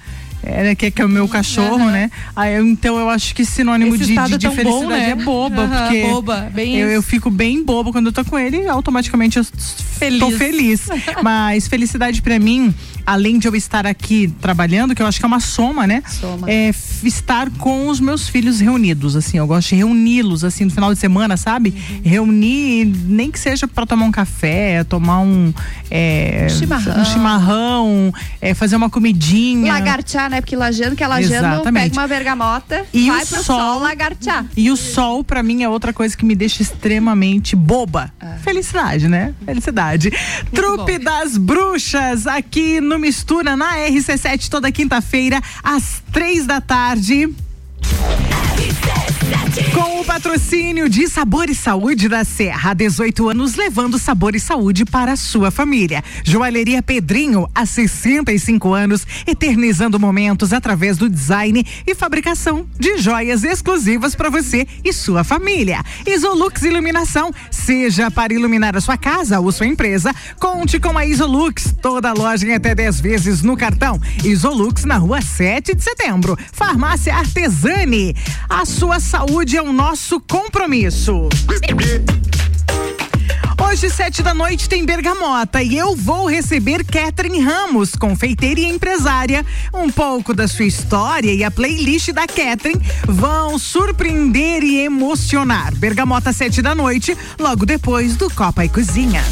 [0.46, 2.12] É, que, que é o meu cachorro, né?
[2.36, 5.10] Aí, então eu acho que sinônimo Esse de, de, é de tão felicidade bom, né?
[5.10, 8.58] é boba, Aham, porque boba, eu, eu fico bem boba quando eu tô com ele
[8.62, 10.20] e automaticamente eu Feliz.
[10.20, 10.88] tô feliz.
[11.24, 12.74] Mas felicidade pra mim,
[13.06, 16.02] além de eu estar aqui trabalhando, que eu acho que é uma soma, né?
[16.08, 16.50] Soma.
[16.50, 16.72] É
[17.04, 21.00] estar com os meus filhos reunidos, assim, eu gosto de reuni-los assim no final de
[21.00, 21.72] semana, sabe?
[22.04, 25.54] Reunir, nem que seja pra tomar um café, tomar um
[25.92, 27.02] é, Chimarrão.
[27.02, 29.72] um chimarrão, é, fazer uma comidinha.
[29.72, 30.42] Lagartear, né?
[30.42, 34.46] Porque lajando, que é lajando, pega uma bergamota, E vai o pro sol- sol, lagartear.
[34.58, 38.12] E o sol, pra mim, é outra coisa que me deixa extremamente boba.
[38.20, 38.36] Ah.
[38.44, 39.34] Felicidade, né?
[39.46, 40.12] Felicidade.
[40.54, 47.30] Trupe das Bruxas, aqui no Mistura, na RC7, toda quinta-feira, às três da tarde.
[49.74, 54.40] Com o patrocínio de Sabor e Saúde da Serra, há 18 anos levando sabor e
[54.40, 56.04] saúde para a sua família.
[56.24, 64.16] Joalheria Pedrinho, há 65 anos, eternizando momentos através do design e fabricação de joias exclusivas
[64.16, 65.84] para você e sua família.
[66.06, 71.76] Isolux Iluminação, seja para iluminar a sua casa ou sua empresa, conte com a Isolux.
[71.82, 74.02] Toda loja em até 10 vezes no cartão.
[74.24, 76.38] Isolux na rua 7 de setembro.
[76.52, 78.16] Farmácia Artesani.
[78.50, 81.30] A sua saúde é o nosso compromisso.
[83.62, 89.46] Hoje, sete da noite, tem Bergamota e eu vou receber Catherine Ramos, confeiteira e empresária.
[89.74, 95.74] Um pouco da sua história e a playlist da Catherine vão surpreender e emocionar.
[95.76, 99.24] Bergamota, sete da noite, logo depois do Copa e Cozinha.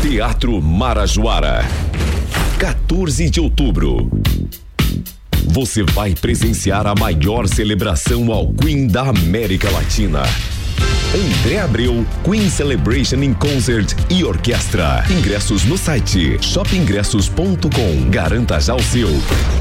[0.00, 1.64] Teatro Marajoara.
[2.64, 4.10] 14 de outubro.
[5.48, 10.22] Você vai presenciar a maior celebração ao Queen da América Latina.
[11.14, 15.04] André Abreu, Queen Celebration in Concert e Orquestra.
[15.10, 18.08] Ingressos no site shopingressos.com.
[18.08, 19.10] Garanta já o seu.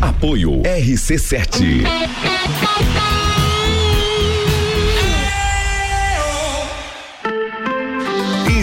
[0.02, 1.84] Apoio RC7.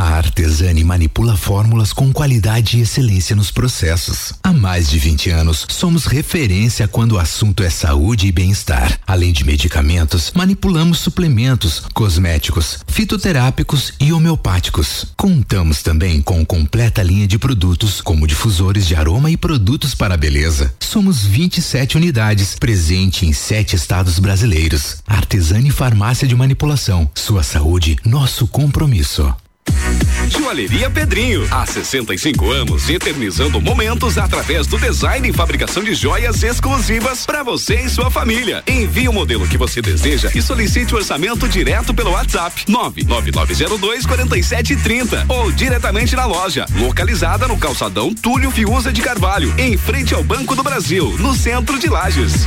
[0.00, 4.32] A Artesani manipula fórmulas com qualidade e excelência nos processos.
[4.42, 8.98] Há mais de 20 anos, somos referência quando o assunto é saúde e bem-estar.
[9.06, 15.04] Além de medicamentos, manipulamos suplementos, cosméticos, fitoterápicos e homeopáticos.
[15.18, 20.16] Contamos também com completa linha de produtos, como difusores de aroma e produtos para a
[20.16, 20.72] beleza.
[20.80, 24.96] Somos 27 unidades, presente em sete estados brasileiros.
[25.06, 27.10] Artesani Farmácia de Manipulação.
[27.14, 29.30] Sua saúde, nosso compromisso.
[30.30, 37.26] Joalheria Pedrinho, há 65 anos, eternizando momentos através do design e fabricação de joias exclusivas
[37.26, 38.62] para você e sua família.
[38.66, 45.26] Envie o modelo que você deseja e solicite o orçamento direto pelo WhatsApp 99902 4730
[45.28, 50.54] ou diretamente na loja, localizada no calçadão Túlio Fiuza de Carvalho, em frente ao Banco
[50.54, 52.46] do Brasil, no centro de Lages.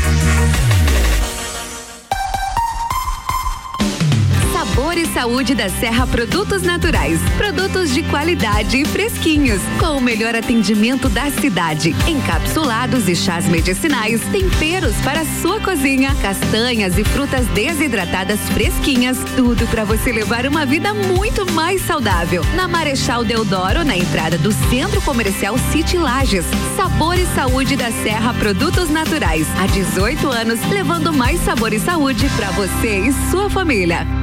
[4.94, 7.20] Sabor e saúde da Serra Produtos Naturais.
[7.36, 11.96] Produtos de qualidade e fresquinhos, com o melhor atendimento da cidade.
[12.08, 19.84] Encapsulados e chás medicinais, temperos para sua cozinha, castanhas e frutas desidratadas fresquinhas, tudo para
[19.84, 22.44] você levar uma vida muito mais saudável.
[22.56, 26.46] Na Marechal Deodoro, na entrada do Centro Comercial City Lages.
[26.76, 29.48] Sabor e saúde da Serra Produtos Naturais.
[29.60, 34.23] Há 18 anos, levando mais sabor e saúde para você e sua família.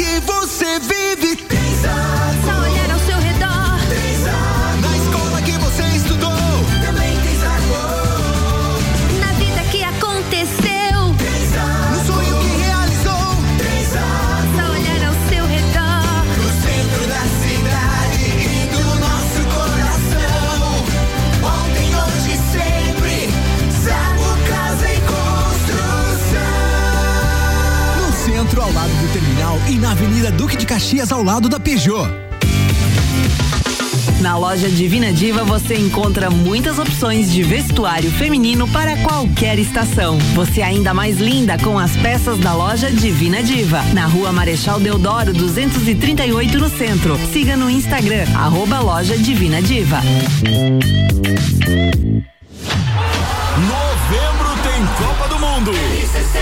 [0.00, 1.36] Que você vive.
[1.36, 1.74] Tem
[30.80, 32.08] Caxias, ao lado da Peugeot.
[34.22, 40.16] Na loja Divina Diva você encontra muitas opções de vestuário feminino para qualquer estação.
[40.34, 43.82] Você é ainda mais linda com as peças da loja Divina Diva.
[43.92, 47.18] Na rua Marechal Deodoro 238 no centro.
[47.30, 50.00] Siga no Instagram, arroba loja Divina Diva.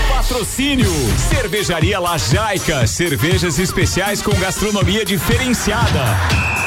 [0.09, 6.58] Patrocínio Cervejaria Lajaica, cervejas especiais com gastronomia diferenciada.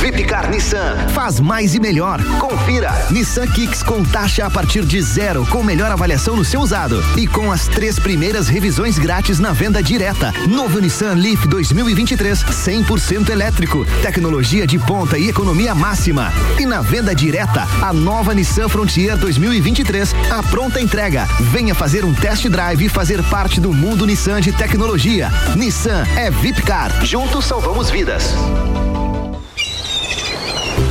[0.00, 2.22] Vipcar Nissan, faz mais e melhor.
[2.38, 2.92] Confira.
[3.10, 7.02] Nissan Kicks com taxa a partir de zero, com melhor avaliação no seu usado.
[7.16, 10.32] E com as três primeiras revisões grátis na venda direta.
[10.48, 13.84] Novo Nissan Leaf 2023, 100% elétrico.
[14.00, 16.32] Tecnologia de ponta e economia máxima.
[16.58, 21.26] E na venda direta, a nova Nissan Frontier 2023, a pronta entrega.
[21.52, 25.28] Venha fazer um test drive e fazer parte do mundo Nissan de tecnologia.
[25.56, 27.04] Nissan é Vipcar.
[27.04, 28.34] Juntos salvamos vidas.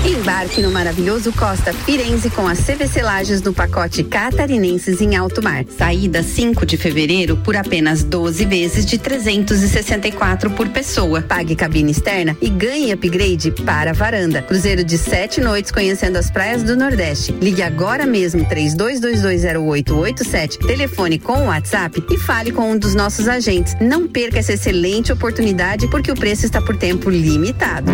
[0.08, 5.66] Embarque no maravilhoso Costa Firenze com as CVC Lages no pacote Catarinenses em Alto Mar.
[5.78, 11.22] Saída 5 de fevereiro por apenas 12 vezes de 364 por pessoa.
[11.22, 14.42] Pague cabine externa e ganhe upgrade para a varanda.
[14.42, 17.34] Cruzeiro de sete noites conhecendo as praias do Nordeste.
[17.34, 23.76] Ligue agora mesmo 32220887, telefone com o WhatsApp e fale com um dos nossos agentes.
[23.82, 27.92] Não perca essa excelente oportunidade porque o preço está por tempo limitado.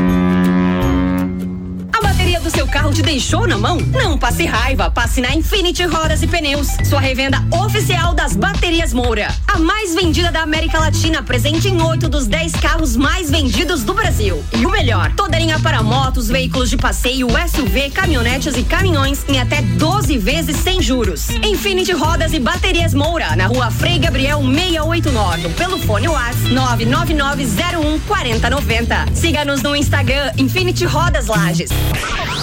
[2.43, 3.77] Do seu carro te deixou na mão?
[3.77, 9.33] Não passe raiva, passe na Infinity Rodas e Pneus, sua revenda oficial das baterias Moura.
[9.47, 13.93] A mais vendida da América Latina, presente em oito dos 10 carros mais vendidos do
[13.93, 14.43] Brasil.
[14.51, 19.39] E o melhor, toda linha para motos, veículos de passeio, SUV, caminhonetes e caminhões em
[19.39, 21.29] até 12 vezes sem juros.
[21.29, 29.05] Infinity Rodas e Baterias Moura, na rua Frei Gabriel 689, pelo fone WhatsApp 99901 4090.
[29.13, 31.69] Siga-nos no Instagram Infinity Rodas Lages.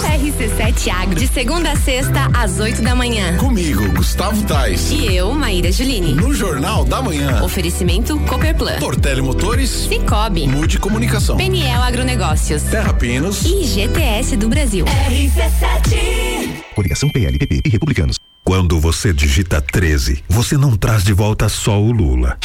[0.07, 3.37] RC7 Agro, de segunda a sexta, às 8 da manhã.
[3.37, 4.91] Comigo, Gustavo Tais.
[4.91, 6.13] E eu, Maíra Juline.
[6.13, 7.43] No Jornal da Manhã.
[7.43, 8.79] Oferecimento Copperplan.
[8.79, 9.69] Portele Motores.
[9.69, 10.47] Cicobi.
[10.47, 11.37] Mude Comunicação.
[11.37, 12.63] PNL Agronegócios.
[12.63, 13.43] Terra Pinos.
[13.45, 14.85] E GTS do Brasil.
[14.85, 16.63] RC7.
[16.75, 18.17] Coligação PLPP e Republicanos.
[18.43, 22.37] Quando você digita 13, você não traz de volta só o Lula.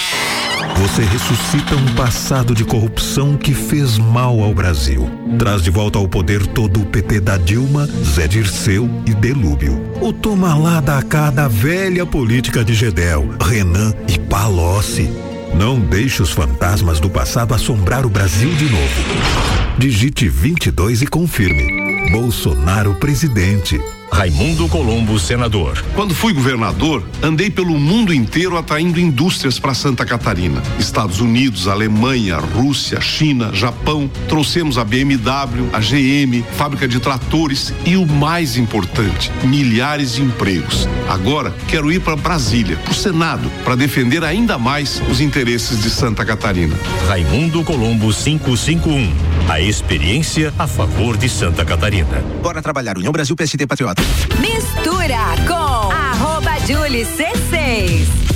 [0.75, 5.09] Você ressuscita um passado de corrupção que fez mal ao Brasil.
[5.39, 9.81] Traz de volta ao poder todo o PT da Dilma, Zé Dirceu e Delúbio.
[10.01, 15.11] O toma lá da cá da velha política de Gedel, Renan e Palocci.
[15.55, 19.03] Não deixe os fantasmas do passado assombrar o Brasil de novo.
[19.79, 22.11] Digite 22 e confirme.
[22.11, 23.81] Bolsonaro presidente.
[24.11, 25.85] Raimundo Colombo, senador.
[25.95, 30.63] Quando fui governador, andei pelo mundo inteiro atraindo indústrias para Santa Catarina.
[30.79, 34.11] Estados Unidos, Alemanha, Rússia, China, Japão.
[34.29, 40.89] Trouxemos a BMW, a GM, fábrica de tratores e o mais importante, milhares de empregos.
[41.09, 45.91] Agora quero ir para Brasília, para o Senado, para defender ainda mais os interesses de
[45.91, 46.77] Santa Catarina.
[47.09, 49.13] Raimundo Colombo 551.
[49.49, 52.25] A experiência a favor de Santa Catarina.
[52.43, 53.96] Bora trabalhar União Brasil PSD Patriota.
[54.41, 58.27] Mistura com arroba Julie C6.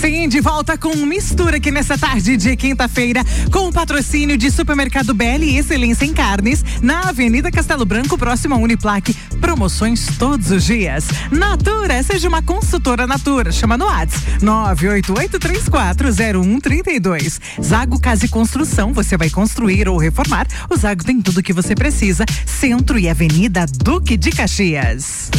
[0.00, 5.14] Sim, de volta com mistura aqui nessa tarde de quinta-feira, com o patrocínio de Supermercado
[5.14, 9.16] BL e Excelência em Carnes, na Avenida Castelo Branco, próximo a Uniplaque
[9.56, 11.06] promoções todos os dias.
[11.30, 13.50] Natura, seja uma consultora Natura.
[13.50, 17.40] Chama no Whats 988340132.
[17.62, 20.46] Zago Casa e Construção, você vai construir ou reformar.
[20.68, 22.26] O Zago tem tudo que você precisa.
[22.44, 25.30] Centro e Avenida Duque de Caxias.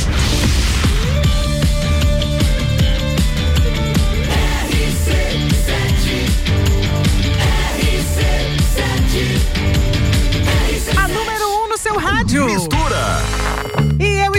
[10.98, 12.46] A número 1 um no seu rádio.
[12.46, 13.37] Mistura.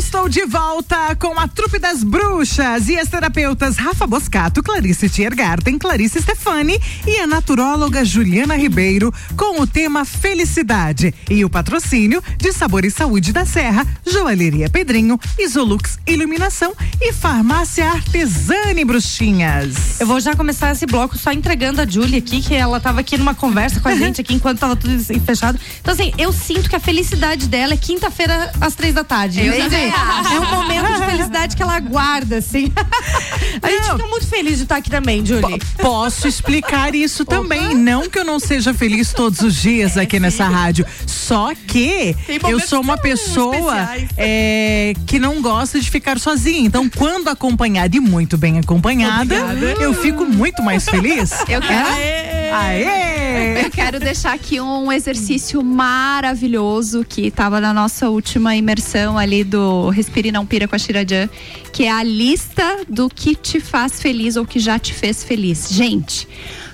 [0.09, 5.77] Estou de volta com a trupe das bruxas e as terapeutas Rafa Boscato, Clarice Tiergarten,
[5.77, 12.55] Clarice Stefani e a naturóloga Juliana Ribeiro com o tema Felicidade e o patrocínio de
[12.55, 20.01] Sabor e Saúde da Serra, Joalheria Pedrinho, Isolux Iluminação e Farmácia Artesane Bruxinhas.
[20.01, 23.19] Eu vou já começar esse bloco só entregando a Julie aqui, que ela tava aqui
[23.19, 25.61] numa conversa com a gente aqui enquanto tava tudo assim fechado.
[25.83, 29.45] Então, assim, eu sinto que a felicidade dela é quinta-feira às três da tarde.
[29.45, 29.98] Eu também
[30.29, 32.73] É um momento de felicidade que ela aguarda, assim.
[33.63, 35.59] A gente fica muito feliz de estar aqui também, Julie.
[35.79, 37.75] Posso explicar isso também.
[37.75, 40.87] Não que eu não seja feliz todos os dias aqui nessa rádio.
[41.07, 42.15] Só que
[42.49, 46.61] eu sou uma pessoa é, que não gosta de ficar sozinha.
[46.61, 49.83] Então, quando acompanhada e muito bem acompanhada, Obrigada.
[49.83, 51.33] eu fico muito mais feliz.
[51.49, 52.51] Eu quero, É?
[52.53, 53.18] Aê!
[53.65, 59.91] Eu quero deixar aqui um exercício maravilhoso que estava na nossa última imersão ali do
[59.91, 61.29] Respire Não Pira com a Shirajan,
[61.73, 65.69] que é a lista do que te faz feliz ou que já te fez feliz.
[65.71, 66.27] Gente,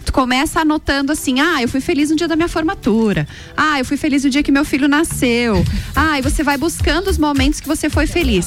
[0.04, 3.26] tu começa anotando assim: ah, eu fui feliz no dia da minha formatura.
[3.56, 5.64] Ah, eu fui feliz no dia que meu filho nasceu.
[5.94, 8.46] Ah, e você vai buscando os momentos que você foi feliz.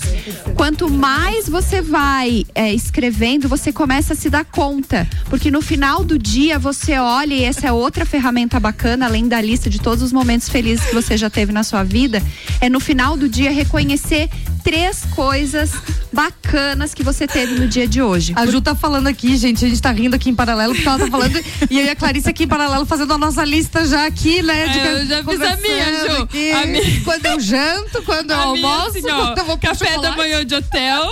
[0.55, 5.07] Quanto mais você vai é, escrevendo, você começa a se dar conta.
[5.29, 9.41] Porque no final do dia você olha, e essa é outra ferramenta bacana, além da
[9.41, 12.21] lista de todos os momentos felizes que você já teve na sua vida,
[12.61, 14.29] é no final do dia reconhecer
[14.63, 15.71] três coisas
[16.11, 18.33] bacanas que você teve no dia de hoje.
[18.35, 20.99] A Ju tá falando aqui, gente, a gente tá rindo aqui em paralelo, porque ela
[20.99, 21.39] tá falando,
[21.69, 24.67] e eu e a Clarice aqui em paralelo fazendo a nossa lista já aqui, né?
[24.67, 26.23] de- É, eu já fiz a minha, Ju.
[26.23, 26.51] aqui.
[26.51, 29.57] A minha- Quando eu janto, quando eu A minha, almoço, assim, ó, quando eu vou
[29.57, 30.17] café da chocolate.
[30.17, 31.03] manhã de hotel.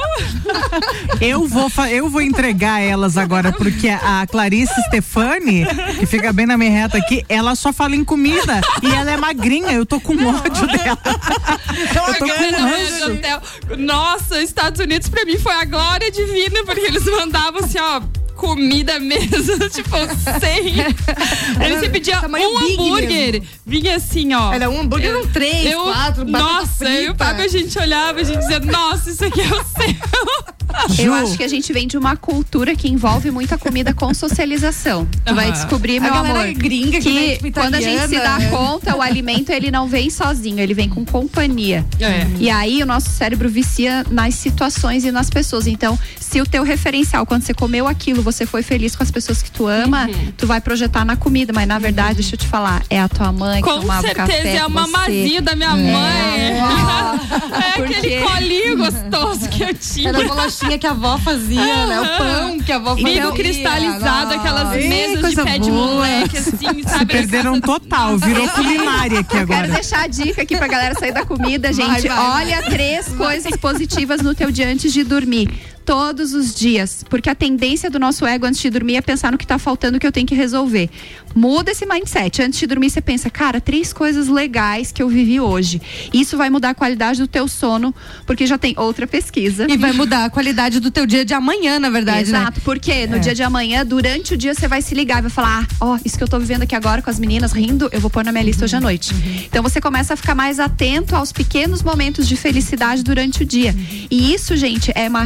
[1.21, 5.65] Eu vou, eu vou entregar elas agora, porque a Clarice Stefani,
[5.99, 9.17] que fica bem na minha reta aqui, ela só fala em comida e ela é
[9.17, 9.71] magrinha.
[9.71, 10.97] Eu tô com ódio dela.
[11.05, 13.41] Eu tô da com de hotel.
[13.77, 18.01] Nossa, Estados Unidos pra mim foi a glória divina, porque eles mandavam assim, ó.
[18.35, 19.95] Comida mesmo, tipo,
[20.39, 20.75] sem.
[21.65, 23.33] Eles se tamanho um hambúrguer.
[23.33, 23.47] mesmo.
[23.65, 24.53] Vinha assim, ó.
[24.53, 27.15] Era um hambúrguer, eram três, eu, quatro, Nossa, eu e o.
[27.15, 30.55] Fábio, a gente olhava, a gente dizia, nossa, isso aqui é o céu.
[30.99, 35.07] Eu acho que a gente vem de uma cultura que envolve muita comida com socialização.
[35.25, 38.01] Tu vai descobrir, A meu galera amor, gringa que vem, que tipo, quando a gente
[38.07, 38.49] se dá italiana, é.
[38.49, 41.85] conta, o alimento ele não vem sozinho, ele vem com companhia.
[41.99, 42.27] É.
[42.39, 45.67] E aí o nosso cérebro vicia nas situações e nas pessoas.
[45.67, 49.41] Então, se o teu referencial, quando você comeu aquilo, você foi feliz com as pessoas
[49.41, 50.31] que tu ama, Uhum.
[50.37, 51.51] tu vai projetar na comida.
[51.53, 54.01] Mas na verdade, deixa eu te falar, é a tua mãe que Com tomava o
[54.05, 55.41] certeza café é a você.
[55.41, 55.91] da minha mãe.
[55.91, 60.09] É Porque- aquele colinho gostoso que eu tinha.
[60.09, 60.27] Era a
[60.65, 62.01] bolachinha que a avó fazia, né?
[62.01, 63.21] O pão que a avó fazia.
[63.21, 65.87] Bico cristalizado, aquelas Ih, mesas de pé de boa.
[65.95, 67.05] moleque, assim, Se sabe?
[67.05, 69.73] perderam total, virou culinária aqui Eu quero agora.
[69.73, 72.07] deixar a dica aqui pra galera sair da comida, gente.
[72.07, 72.43] vai, vai.
[72.45, 75.49] Olha três coisas positivas no teu dia antes de dormir.
[75.85, 77.03] Todos os dias.
[77.09, 79.99] Porque a tendência do nosso ego antes de dormir é pensar no que tá faltando
[79.99, 80.89] que eu tenho que resolver.
[81.35, 82.41] Muda esse mindset.
[82.41, 85.81] Antes de dormir, você pensa, cara, três coisas legais que eu vivi hoje.
[86.13, 87.93] Isso vai mudar a qualidade do teu sono,
[88.25, 89.67] porque já tem outra pesquisa.
[89.69, 92.39] E vai mudar a qualidade do teu dia de amanhã, na verdade, né?
[92.39, 93.19] Exato, porque no É.
[93.19, 95.97] dia de amanhã, durante o dia, você vai se ligar e vai falar: ah, ó,
[96.03, 98.31] isso que eu tô vivendo aqui agora com as meninas rindo, eu vou pôr na
[98.31, 99.13] minha lista hoje à noite.
[99.47, 103.75] Então você começa a ficar mais atento aos pequenos momentos de felicidade durante o dia.
[104.09, 105.23] E isso, gente, é uma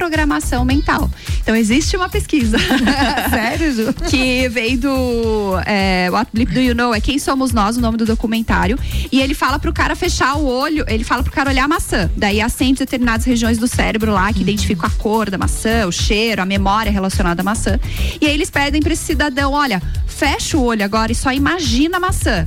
[0.00, 1.10] reprogramação mental.
[1.42, 2.56] Então existe uma pesquisa.
[3.28, 3.94] Sério, Ju?
[4.08, 6.94] que veio do é, What Blip Do You Know?
[6.94, 8.78] É Quem Somos Nós, o nome do documentário.
[9.12, 12.10] E ele fala pro cara fechar o olho, ele fala pro cara olhar a maçã.
[12.16, 16.40] Daí acende determinadas regiões do cérebro lá que identificam a cor da maçã, o cheiro,
[16.40, 17.78] a memória relacionada à maçã.
[18.20, 21.98] E aí eles pedem pra esse cidadão: olha, fecha o olho agora e só imagina
[21.98, 22.46] a maçã.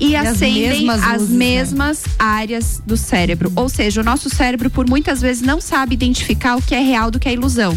[0.00, 1.36] E, as acendem mesmas as luzes, né?
[1.36, 3.52] mesmas áreas do cérebro.
[3.54, 7.10] Ou seja, o nosso cérebro, por muitas vezes, não sabe identificar o que é real
[7.10, 7.76] do que é ilusão.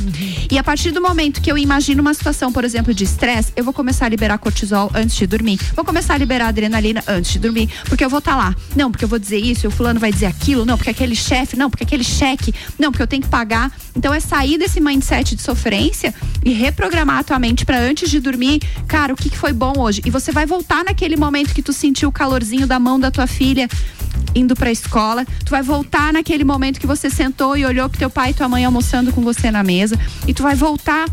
[0.49, 3.63] E a partir do momento que eu imagino uma situação, por exemplo, de estresse, eu
[3.63, 5.59] vou começar a liberar cortisol antes de dormir.
[5.75, 7.69] Vou começar a liberar adrenalina antes de dormir.
[7.85, 8.55] Porque eu vou estar lá.
[8.75, 10.65] Não, porque eu vou dizer isso, e o fulano vai dizer aquilo.
[10.65, 11.57] Não, porque aquele chefe.
[11.57, 12.53] Não, porque aquele cheque.
[12.79, 13.71] Não, porque eu tenho que pagar.
[13.95, 16.13] Então é sair desse mindset de sofrência
[16.45, 19.73] e reprogramar a tua mente pra antes de dormir, cara, o que, que foi bom
[19.77, 20.01] hoje?
[20.05, 23.67] E você vai voltar naquele momento que tu sentiu calorzinho da mão da tua filha
[24.35, 25.25] indo pra escola.
[25.45, 28.47] Tu vai voltar naquele momento que você sentou e olhou pro teu pai e tua
[28.47, 29.99] mãe almoçando com você na mesa.
[30.27, 31.07] E tu vai voltar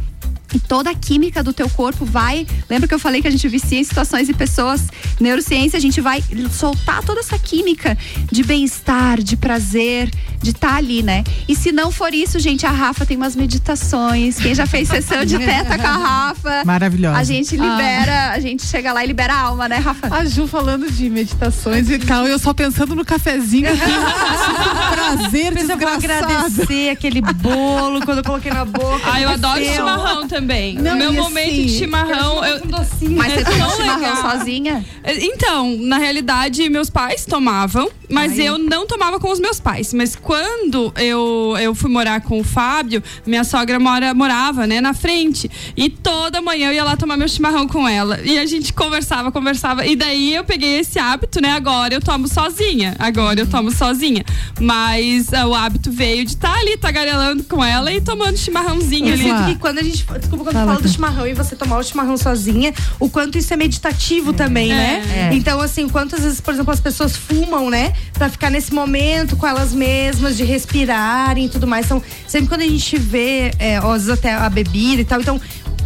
[0.52, 2.46] E toda a química do teu corpo vai.
[2.68, 4.88] Lembra que eu falei que a gente vicia em situações e pessoas?
[5.20, 7.96] Neurociência, a gente vai soltar toda essa química
[8.32, 10.10] de bem-estar, de prazer,
[10.42, 11.22] de estar ali, né?
[11.48, 14.36] E se não for isso, gente, a Rafa tem umas meditações.
[14.38, 16.64] Quem já fez sessão de teta com a Rafa?
[16.64, 17.18] Maravilhosa.
[17.18, 20.08] A gente libera, a gente chega lá e libera a alma, né, Rafa?
[20.14, 23.80] A Ju falando de meditações e tal, eu só pensando no cafezinho aqui.
[24.94, 26.32] prazer, Mas eu vou desgraçado.
[26.32, 29.00] agradecer aquele bolo quando eu coloquei na boca.
[29.04, 30.74] Ah, eu adoro chimarrão também.
[30.76, 32.44] Não, Meu momento assim, de chimarrão.
[32.44, 33.16] eu docinho.
[33.16, 34.30] Mas você É toma tão chimarrão legal.
[34.38, 34.84] sozinha?
[35.04, 39.92] Então, na realidade, meus pais tomavam, mas eu não tomava com os meus pais.
[39.94, 44.94] Mas quando eu, eu fui morar com o Fábio, minha sogra mora, morava, né, na
[44.94, 45.50] frente.
[45.76, 48.20] E toda manhã eu ia lá tomar meu chimarrão com ela.
[48.22, 49.84] E a gente conversava, conversava.
[49.84, 51.50] E daí eu peguei esse hábito, né?
[51.50, 52.94] Agora eu tomo sozinha.
[53.00, 54.24] Agora eu tomo sozinha.
[54.60, 59.14] Mas ah, o hábito veio de estar ali tagarelando com ela e tomando chimarrãozinho Eu
[59.14, 59.24] ali.
[59.24, 60.06] sinto que quando a gente.
[60.06, 63.56] Desculpa, quando fala do chimarrão e você tomar o chimarrão sozinha, o quanto isso é
[63.56, 65.02] meditativo também, né?
[65.12, 65.34] É.
[65.34, 67.94] Então, assim, quantas vezes, por exemplo, as pessoas fumam, né?
[68.12, 71.86] Pra ficar nesse momento com elas mesmas, de respirarem e tudo mais.
[71.86, 75.40] Então, sempre quando a gente vê, é, às vezes até a bebida e tal, então.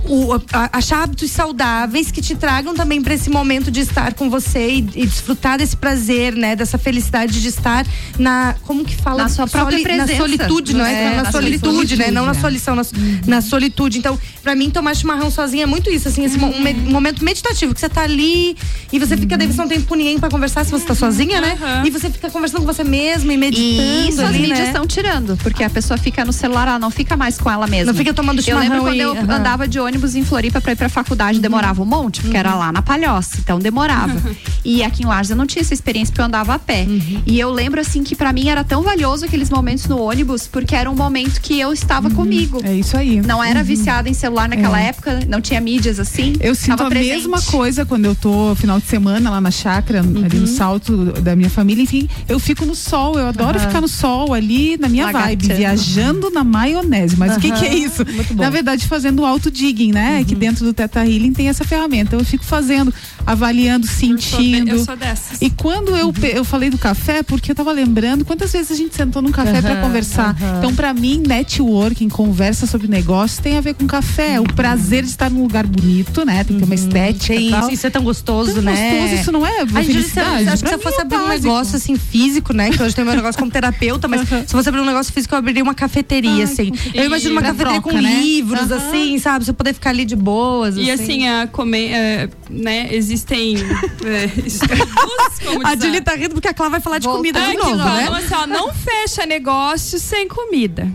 [0.07, 4.29] O- a- achar hábitos saudáveis que te tragam também para esse momento de estar com
[4.29, 6.55] você e, e desfrutar desse prazer, né?
[6.57, 7.87] Dessa felicidade de estar
[8.19, 8.55] na.
[8.63, 9.23] Como que fala?
[9.25, 10.17] Na sua própria Na presença.
[10.17, 10.93] solitude, não é?
[10.95, 12.11] É, na, na solitude, solitude, né?
[12.11, 12.41] Não na né?
[12.41, 12.83] solição, na,
[13.27, 13.99] na solitude.
[13.99, 17.25] Então, pra mim, tomar chimarrão sozinha é muito isso, assim, esse mo- um, me- momento
[17.25, 18.57] meditativo, que você tá ali
[18.93, 20.95] e você fica, daí você não tem tempo com ninguém pra conversar se você tá
[20.95, 21.59] sozinha, né?
[21.85, 23.65] E você fica conversando com você mesma e meditando.
[23.67, 24.67] E isso as ali, mídias né?
[24.67, 27.93] estão tirando, porque a pessoa fica no celular, ela não fica mais com ela mesma.
[27.93, 30.73] Não fica tomando Eu lembro chimarrão quando e- eu andava de ônibus em Floripa pra
[30.73, 34.15] ir pra faculdade, demorava um monte, porque era lá na Palhoça, então demorava.
[34.65, 36.87] e aqui em Lages eu não tinha essa experiência porque eu andava a pé.
[37.27, 40.75] E eu lembro assim que pra mim era tão valioso aqueles momentos no ônibus, porque
[40.75, 42.61] era um momento que eu estava comigo.
[42.65, 43.21] É isso aí.
[43.21, 44.87] Não era viciada em celular naquela É.
[44.89, 46.35] época, não tinha mídias assim.
[46.41, 47.15] Eu sinto a presente.
[47.15, 50.41] mesma coisa quando eu tô final de semana lá na chácara, ali Uhum.
[50.43, 51.83] no salto da minha família.
[51.83, 53.19] Enfim, eu fico no sol.
[53.19, 57.17] Eu adoro ficar no sol ali na minha vibe, viajando na maionese.
[57.17, 58.05] Mas o que, que é isso?
[58.37, 59.51] Na verdade, fazendo auto
[59.85, 60.19] digging, né?
[60.19, 60.25] Uhum.
[60.25, 62.17] Que dentro do Teta Healing tem essa ferramenta.
[62.17, 62.93] Eu fico fazendo,
[63.27, 64.71] avaliando, sentindo.
[64.71, 65.41] Eu sou dessas.
[65.41, 68.75] E quando eu, pe- eu falei do café, porque eu tava lembrando quantas vezes a
[68.75, 70.37] gente sentou num café pra Aham, conversar.
[70.59, 74.41] Então, pra mim, networking, conversa sobre negócios tem a ver com café.
[74.41, 76.45] O prazer de estar num lugar bonito, né?
[76.45, 77.35] Tem que ter uma estética.
[77.35, 77.71] Tem tal.
[77.71, 78.91] isso, é tão gostoso, Tão né?
[78.93, 80.49] gostoso, isso não é Ai, gente, felicidade?
[80.49, 81.47] Acho que se eu fosse é abrir um básico.
[81.47, 82.71] negócio assim físico, né?
[82.71, 85.39] Que hoje tem meu negócio como terapeuta, mas se fosse abrir um negócio físico, eu
[85.39, 86.73] abriria uma cafeteria, assim.
[86.93, 88.21] Eu imagino uma cafeteria troca, com né?
[88.23, 89.45] livros, assim, sabe?
[89.45, 90.77] Você poder ficar ali de boas.
[90.77, 94.29] E assim, a comer, é, né, existem é,
[95.45, 97.77] como A diz Julie tá rindo porque a Clara vai falar de comida de novo,
[97.77, 98.09] né?
[98.09, 100.91] assim, ó, não fecha negócio sem comida.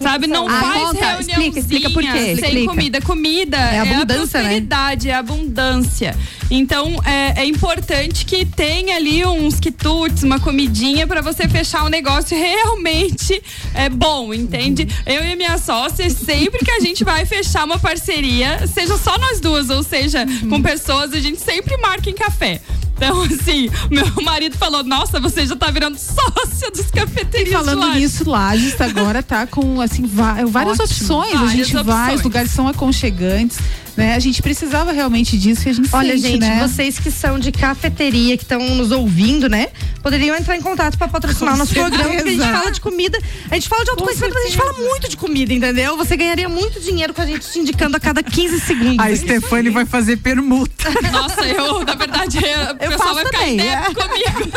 [0.00, 2.66] Sabe, não Ah, faz conta, reuniãozinha explica, explica por quê, sem explica.
[2.68, 3.00] comida.
[3.02, 4.48] Comida É é, abundância, a né?
[4.48, 6.16] prosperidade, é a abundância.
[6.48, 11.88] Então, é, é importante que tenha ali uns quitutes, uma comidinha pra você fechar um
[11.88, 13.42] negócio realmente
[13.74, 14.86] é bom, entende?
[15.04, 19.40] Eu e minha sócia, sempre que a gente vai fechar uma parceria, seja só nós
[19.40, 22.60] duas, ou seja, com pessoas, a gente sempre marca em café.
[22.96, 27.50] Então, assim, meu marido falou: Nossa, você já tá virando sócia dos cafeterias.
[27.50, 30.84] E falando de Lages." nisso, Lages agora tá com assim várias Ótimo.
[30.84, 31.34] opções.
[31.34, 32.22] a Várias gente vai, os opções.
[32.22, 33.58] lugares são aconchegantes,
[33.96, 34.14] né?
[34.14, 36.66] A gente precisava realmente disso que a gente Olha, sente, gente, né?
[36.66, 39.68] vocês que são de cafeteria, que estão nos ouvindo, né?
[40.02, 42.58] Poderiam entrar em contato pra patrocinar Com o nosso programa, porque a gente certeza.
[42.58, 43.18] fala de comida.
[43.50, 45.96] A gente fala de autoconhecimento, mas a gente fala muito de comida, entendeu?
[45.96, 49.04] Você ganharia muito dinheiro com a gente te indicando a cada 15 segundos.
[49.04, 50.90] A Stefane vai fazer permuta.
[51.10, 53.82] Nossa, eu, na verdade, o pessoal faço vai ficar também, é.
[53.94, 54.52] comigo.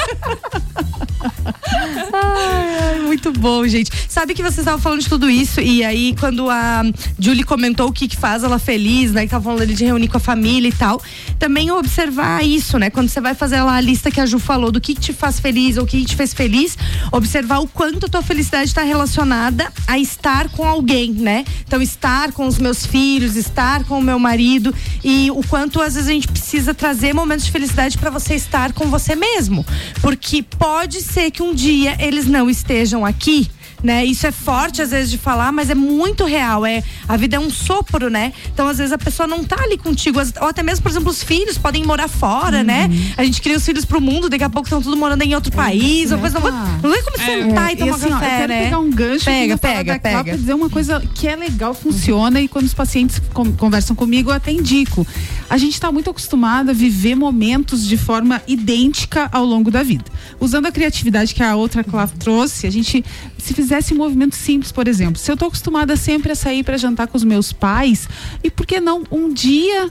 [2.13, 3.91] Ai, ai, muito bom, gente.
[4.07, 6.83] Sabe que vocês estavam falando de tudo isso e aí quando a
[7.17, 9.25] Julie comentou o que, que faz ela feliz, né?
[9.29, 10.99] Que tava falando ali de reunir com a família e tal.
[11.37, 12.89] Também observar isso, né?
[12.89, 15.13] Quando você vai fazer lá a lista que a Ju falou do que, que te
[15.13, 16.75] faz feliz ou o que te fez feliz,
[17.11, 21.45] observar o quanto a tua felicidade está relacionada a estar com alguém, né?
[21.63, 24.73] Então, estar com os meus filhos, estar com o meu marido
[25.03, 28.73] e o quanto às vezes a gente precisa trazer momentos de felicidade para você estar
[28.73, 29.63] com você mesmo.
[30.01, 33.47] Porque pode ser que um dia eles não estejam aqui.
[33.81, 34.03] Né?
[34.03, 36.65] Isso é forte às vezes de falar, mas é muito real.
[36.65, 38.33] É a vida é um sopro, né?
[38.53, 41.23] Então às vezes a pessoa não tá ali contigo, ou até mesmo, por exemplo, os
[41.23, 42.89] filhos podem morar fora, né?
[43.17, 45.51] A gente cria os filhos pro mundo, daqui a pouco estão tudo morando em outro
[45.51, 46.51] país, ou coisa, não,
[46.83, 48.63] não é como sentar e É, tomar assim, ó, café, eu quero né?
[48.65, 50.23] pegar um gancho Pega, pega, pega.
[50.25, 54.29] pra dizer uma coisa que é legal, funciona e quando os pacientes com- conversam comigo
[54.29, 55.07] eu até indico.
[55.49, 60.05] A gente está muito acostumado a viver momentos de forma idêntica ao longo da vida.
[60.39, 63.03] Usando a criatividade que a outra Clá trouxe, a gente
[63.37, 66.77] se fizesse um movimento simples, por exemplo, se eu estou acostumada sempre a sair para
[66.77, 68.07] jantar com os meus pais,
[68.43, 69.89] e por que não um dia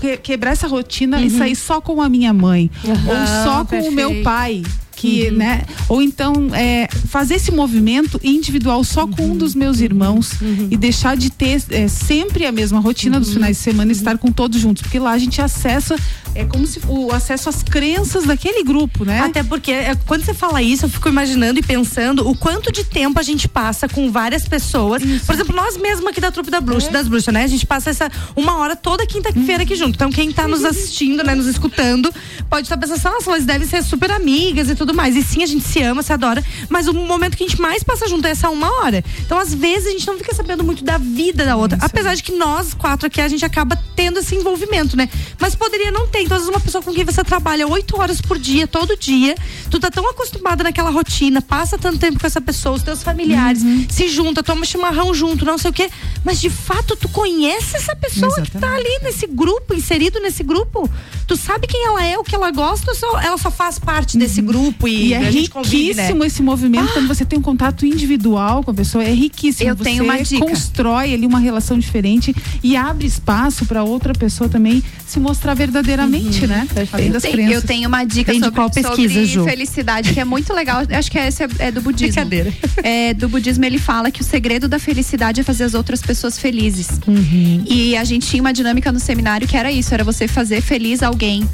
[0.00, 3.92] que- quebrar essa rotina e sair só com a minha mãe ou só com o
[3.92, 4.24] meu perfeito.
[4.24, 4.62] pai
[5.00, 10.32] que né ou então é, fazer esse movimento individual só com um dos meus irmãos
[10.70, 14.18] e deixar de ter é, sempre a mesma rotina dos finais de semana e estar
[14.18, 15.96] com todos juntos porque lá a gente acessa
[16.34, 20.34] é como se o acesso às crenças daquele grupo né Até porque é, quando você
[20.34, 24.10] fala isso, eu fico imaginando e pensando o quanto de tempo a gente passa com
[24.10, 25.02] várias pessoas.
[25.26, 27.44] Por exemplo, nós mesmos aqui da trupe da bruxa, das bruxas, né?
[27.44, 29.94] A gente passa essa uma hora toda quinta-feira aqui junto.
[29.94, 32.12] Então, quem tá nos assistindo, né, nos escutando,
[32.48, 35.16] pode estar pensando, assim, nossa, elas devem ser super amigas e tudo mais.
[35.16, 37.82] E sim, a gente se ama, se adora, mas o momento que a gente mais
[37.82, 39.04] passa junto é essa uma hora.
[39.20, 41.78] Então, às vezes, a gente não fica sabendo muito da vida da outra.
[41.80, 45.08] Apesar de que nós quatro aqui, a gente acaba tendo esse envolvimento, né?
[45.38, 46.19] Mas poderia não ter.
[46.22, 49.34] Então, às vezes, uma pessoa com quem você trabalha oito horas por dia, todo dia,
[49.70, 53.62] tu tá tão acostumada naquela rotina, passa tanto tempo com essa pessoa, os teus familiares,
[53.88, 55.90] se junta, toma chimarrão junto, não sei o quê.
[56.24, 60.88] Mas de fato, tu conhece essa pessoa que tá ali nesse grupo, inserido nesse grupo?
[61.26, 64.18] Tu sabe quem ela é, o que ela gosta, ou só, ela só faz parte
[64.18, 66.26] desse grupo e, E é gente convive, riquíssimo né?
[66.26, 69.70] esse movimento quando você tem um contato individual com a pessoa, é riquíssimo.
[69.70, 70.44] Eu você tenho uma dica.
[70.44, 76.09] constrói ali uma relação diferente e abre espaço para outra pessoa também se mostrar verdadeiramente,
[76.46, 76.66] né?
[76.92, 80.52] Além das Tem- eu tenho uma dica sobre, qual pesquisa, sobre felicidade que é muito
[80.52, 80.82] legal.
[80.88, 82.12] Eu Acho que esse é, é do budismo.
[82.12, 82.52] Brincadeira.
[82.82, 86.38] É, do budismo ele fala que o segredo da felicidade é fazer as outras pessoas
[86.38, 86.88] felizes.
[87.06, 87.64] Uhum.
[87.66, 91.02] E a gente tinha uma dinâmica no seminário que era isso, era você fazer feliz
[91.02, 91.48] alguém.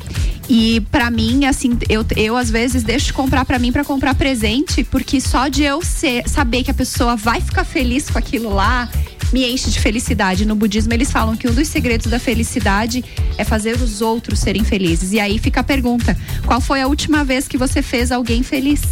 [0.48, 4.14] E pra mim, assim, eu, eu às vezes deixo de comprar pra mim pra comprar
[4.14, 8.54] presente, porque só de eu ser, saber que a pessoa vai ficar feliz com aquilo
[8.54, 8.88] lá,
[9.32, 10.46] me enche de felicidade.
[10.46, 13.04] No budismo eles falam que um dos segredos da felicidade
[13.36, 15.12] é fazer os outros serem felizes.
[15.12, 18.82] E aí fica a pergunta: qual foi a última vez que você fez alguém feliz?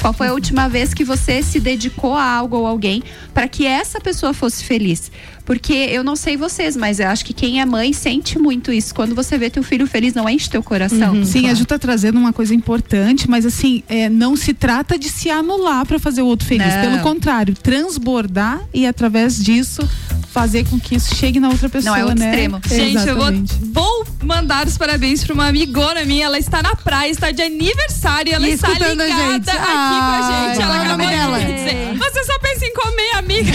[0.00, 3.66] Qual foi a última vez que você se dedicou a algo ou alguém para que
[3.66, 5.10] essa pessoa fosse feliz?
[5.46, 8.92] Porque eu não sei vocês, mas eu acho que quem é mãe sente muito isso.
[8.92, 11.14] Quando você vê teu filho feliz, não enche teu coração.
[11.14, 11.24] Uhum.
[11.24, 15.08] Sim, a Ju tá trazendo uma coisa importante, mas assim, é, não se trata de
[15.08, 16.74] se anular para fazer o outro feliz.
[16.74, 16.80] Não.
[16.82, 19.88] Pelo contrário, transbordar e através disso
[20.36, 22.28] fazer com que isso chegue na outra pessoa, é outro né?
[22.28, 22.60] extremo.
[22.68, 23.54] Gente, eu vou, Exatamente.
[23.72, 26.26] vou mandar os parabéns pra uma amigona minha.
[26.26, 28.30] Ela está na praia, está de aniversário.
[28.30, 29.48] e Ela E está ligada gente.
[29.48, 30.62] aqui com Ai, a gente.
[30.62, 31.38] Ela é o acabou dela?
[31.40, 31.96] de dizer.
[31.96, 33.52] Você só pensa em comer, amiga.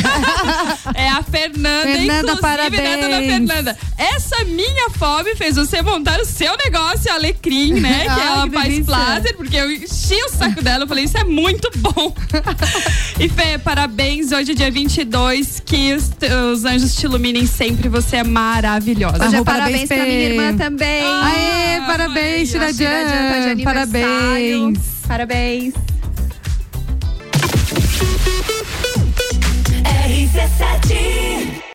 [0.95, 2.82] é a Fernanda, Fernanda, inclusive, parabéns.
[2.82, 3.77] né, dona Fernanda?
[3.99, 8.01] Essa minha fome fez você montar o seu negócio, Alecrim, né?
[8.05, 8.86] Que Ai, ela que faz delícia.
[8.86, 10.86] plaster, porque eu enchi o saco dela.
[10.86, 12.15] Eu falei, isso é muito bom.
[13.19, 14.32] e Fê, parabéns.
[14.32, 15.61] Hoje é dia 22.
[15.63, 16.09] Que os,
[16.53, 17.89] os anjos te iluminem sempre.
[17.89, 19.17] Você é maravilhosa.
[19.17, 21.03] Hoje é Arroba parabéns pra minha irmã também.
[21.03, 23.63] Aê, parabéns, A Tirajan tá.
[23.63, 24.80] Parabéns.
[25.07, 25.74] Parabéns.
[30.07, 31.61] RC7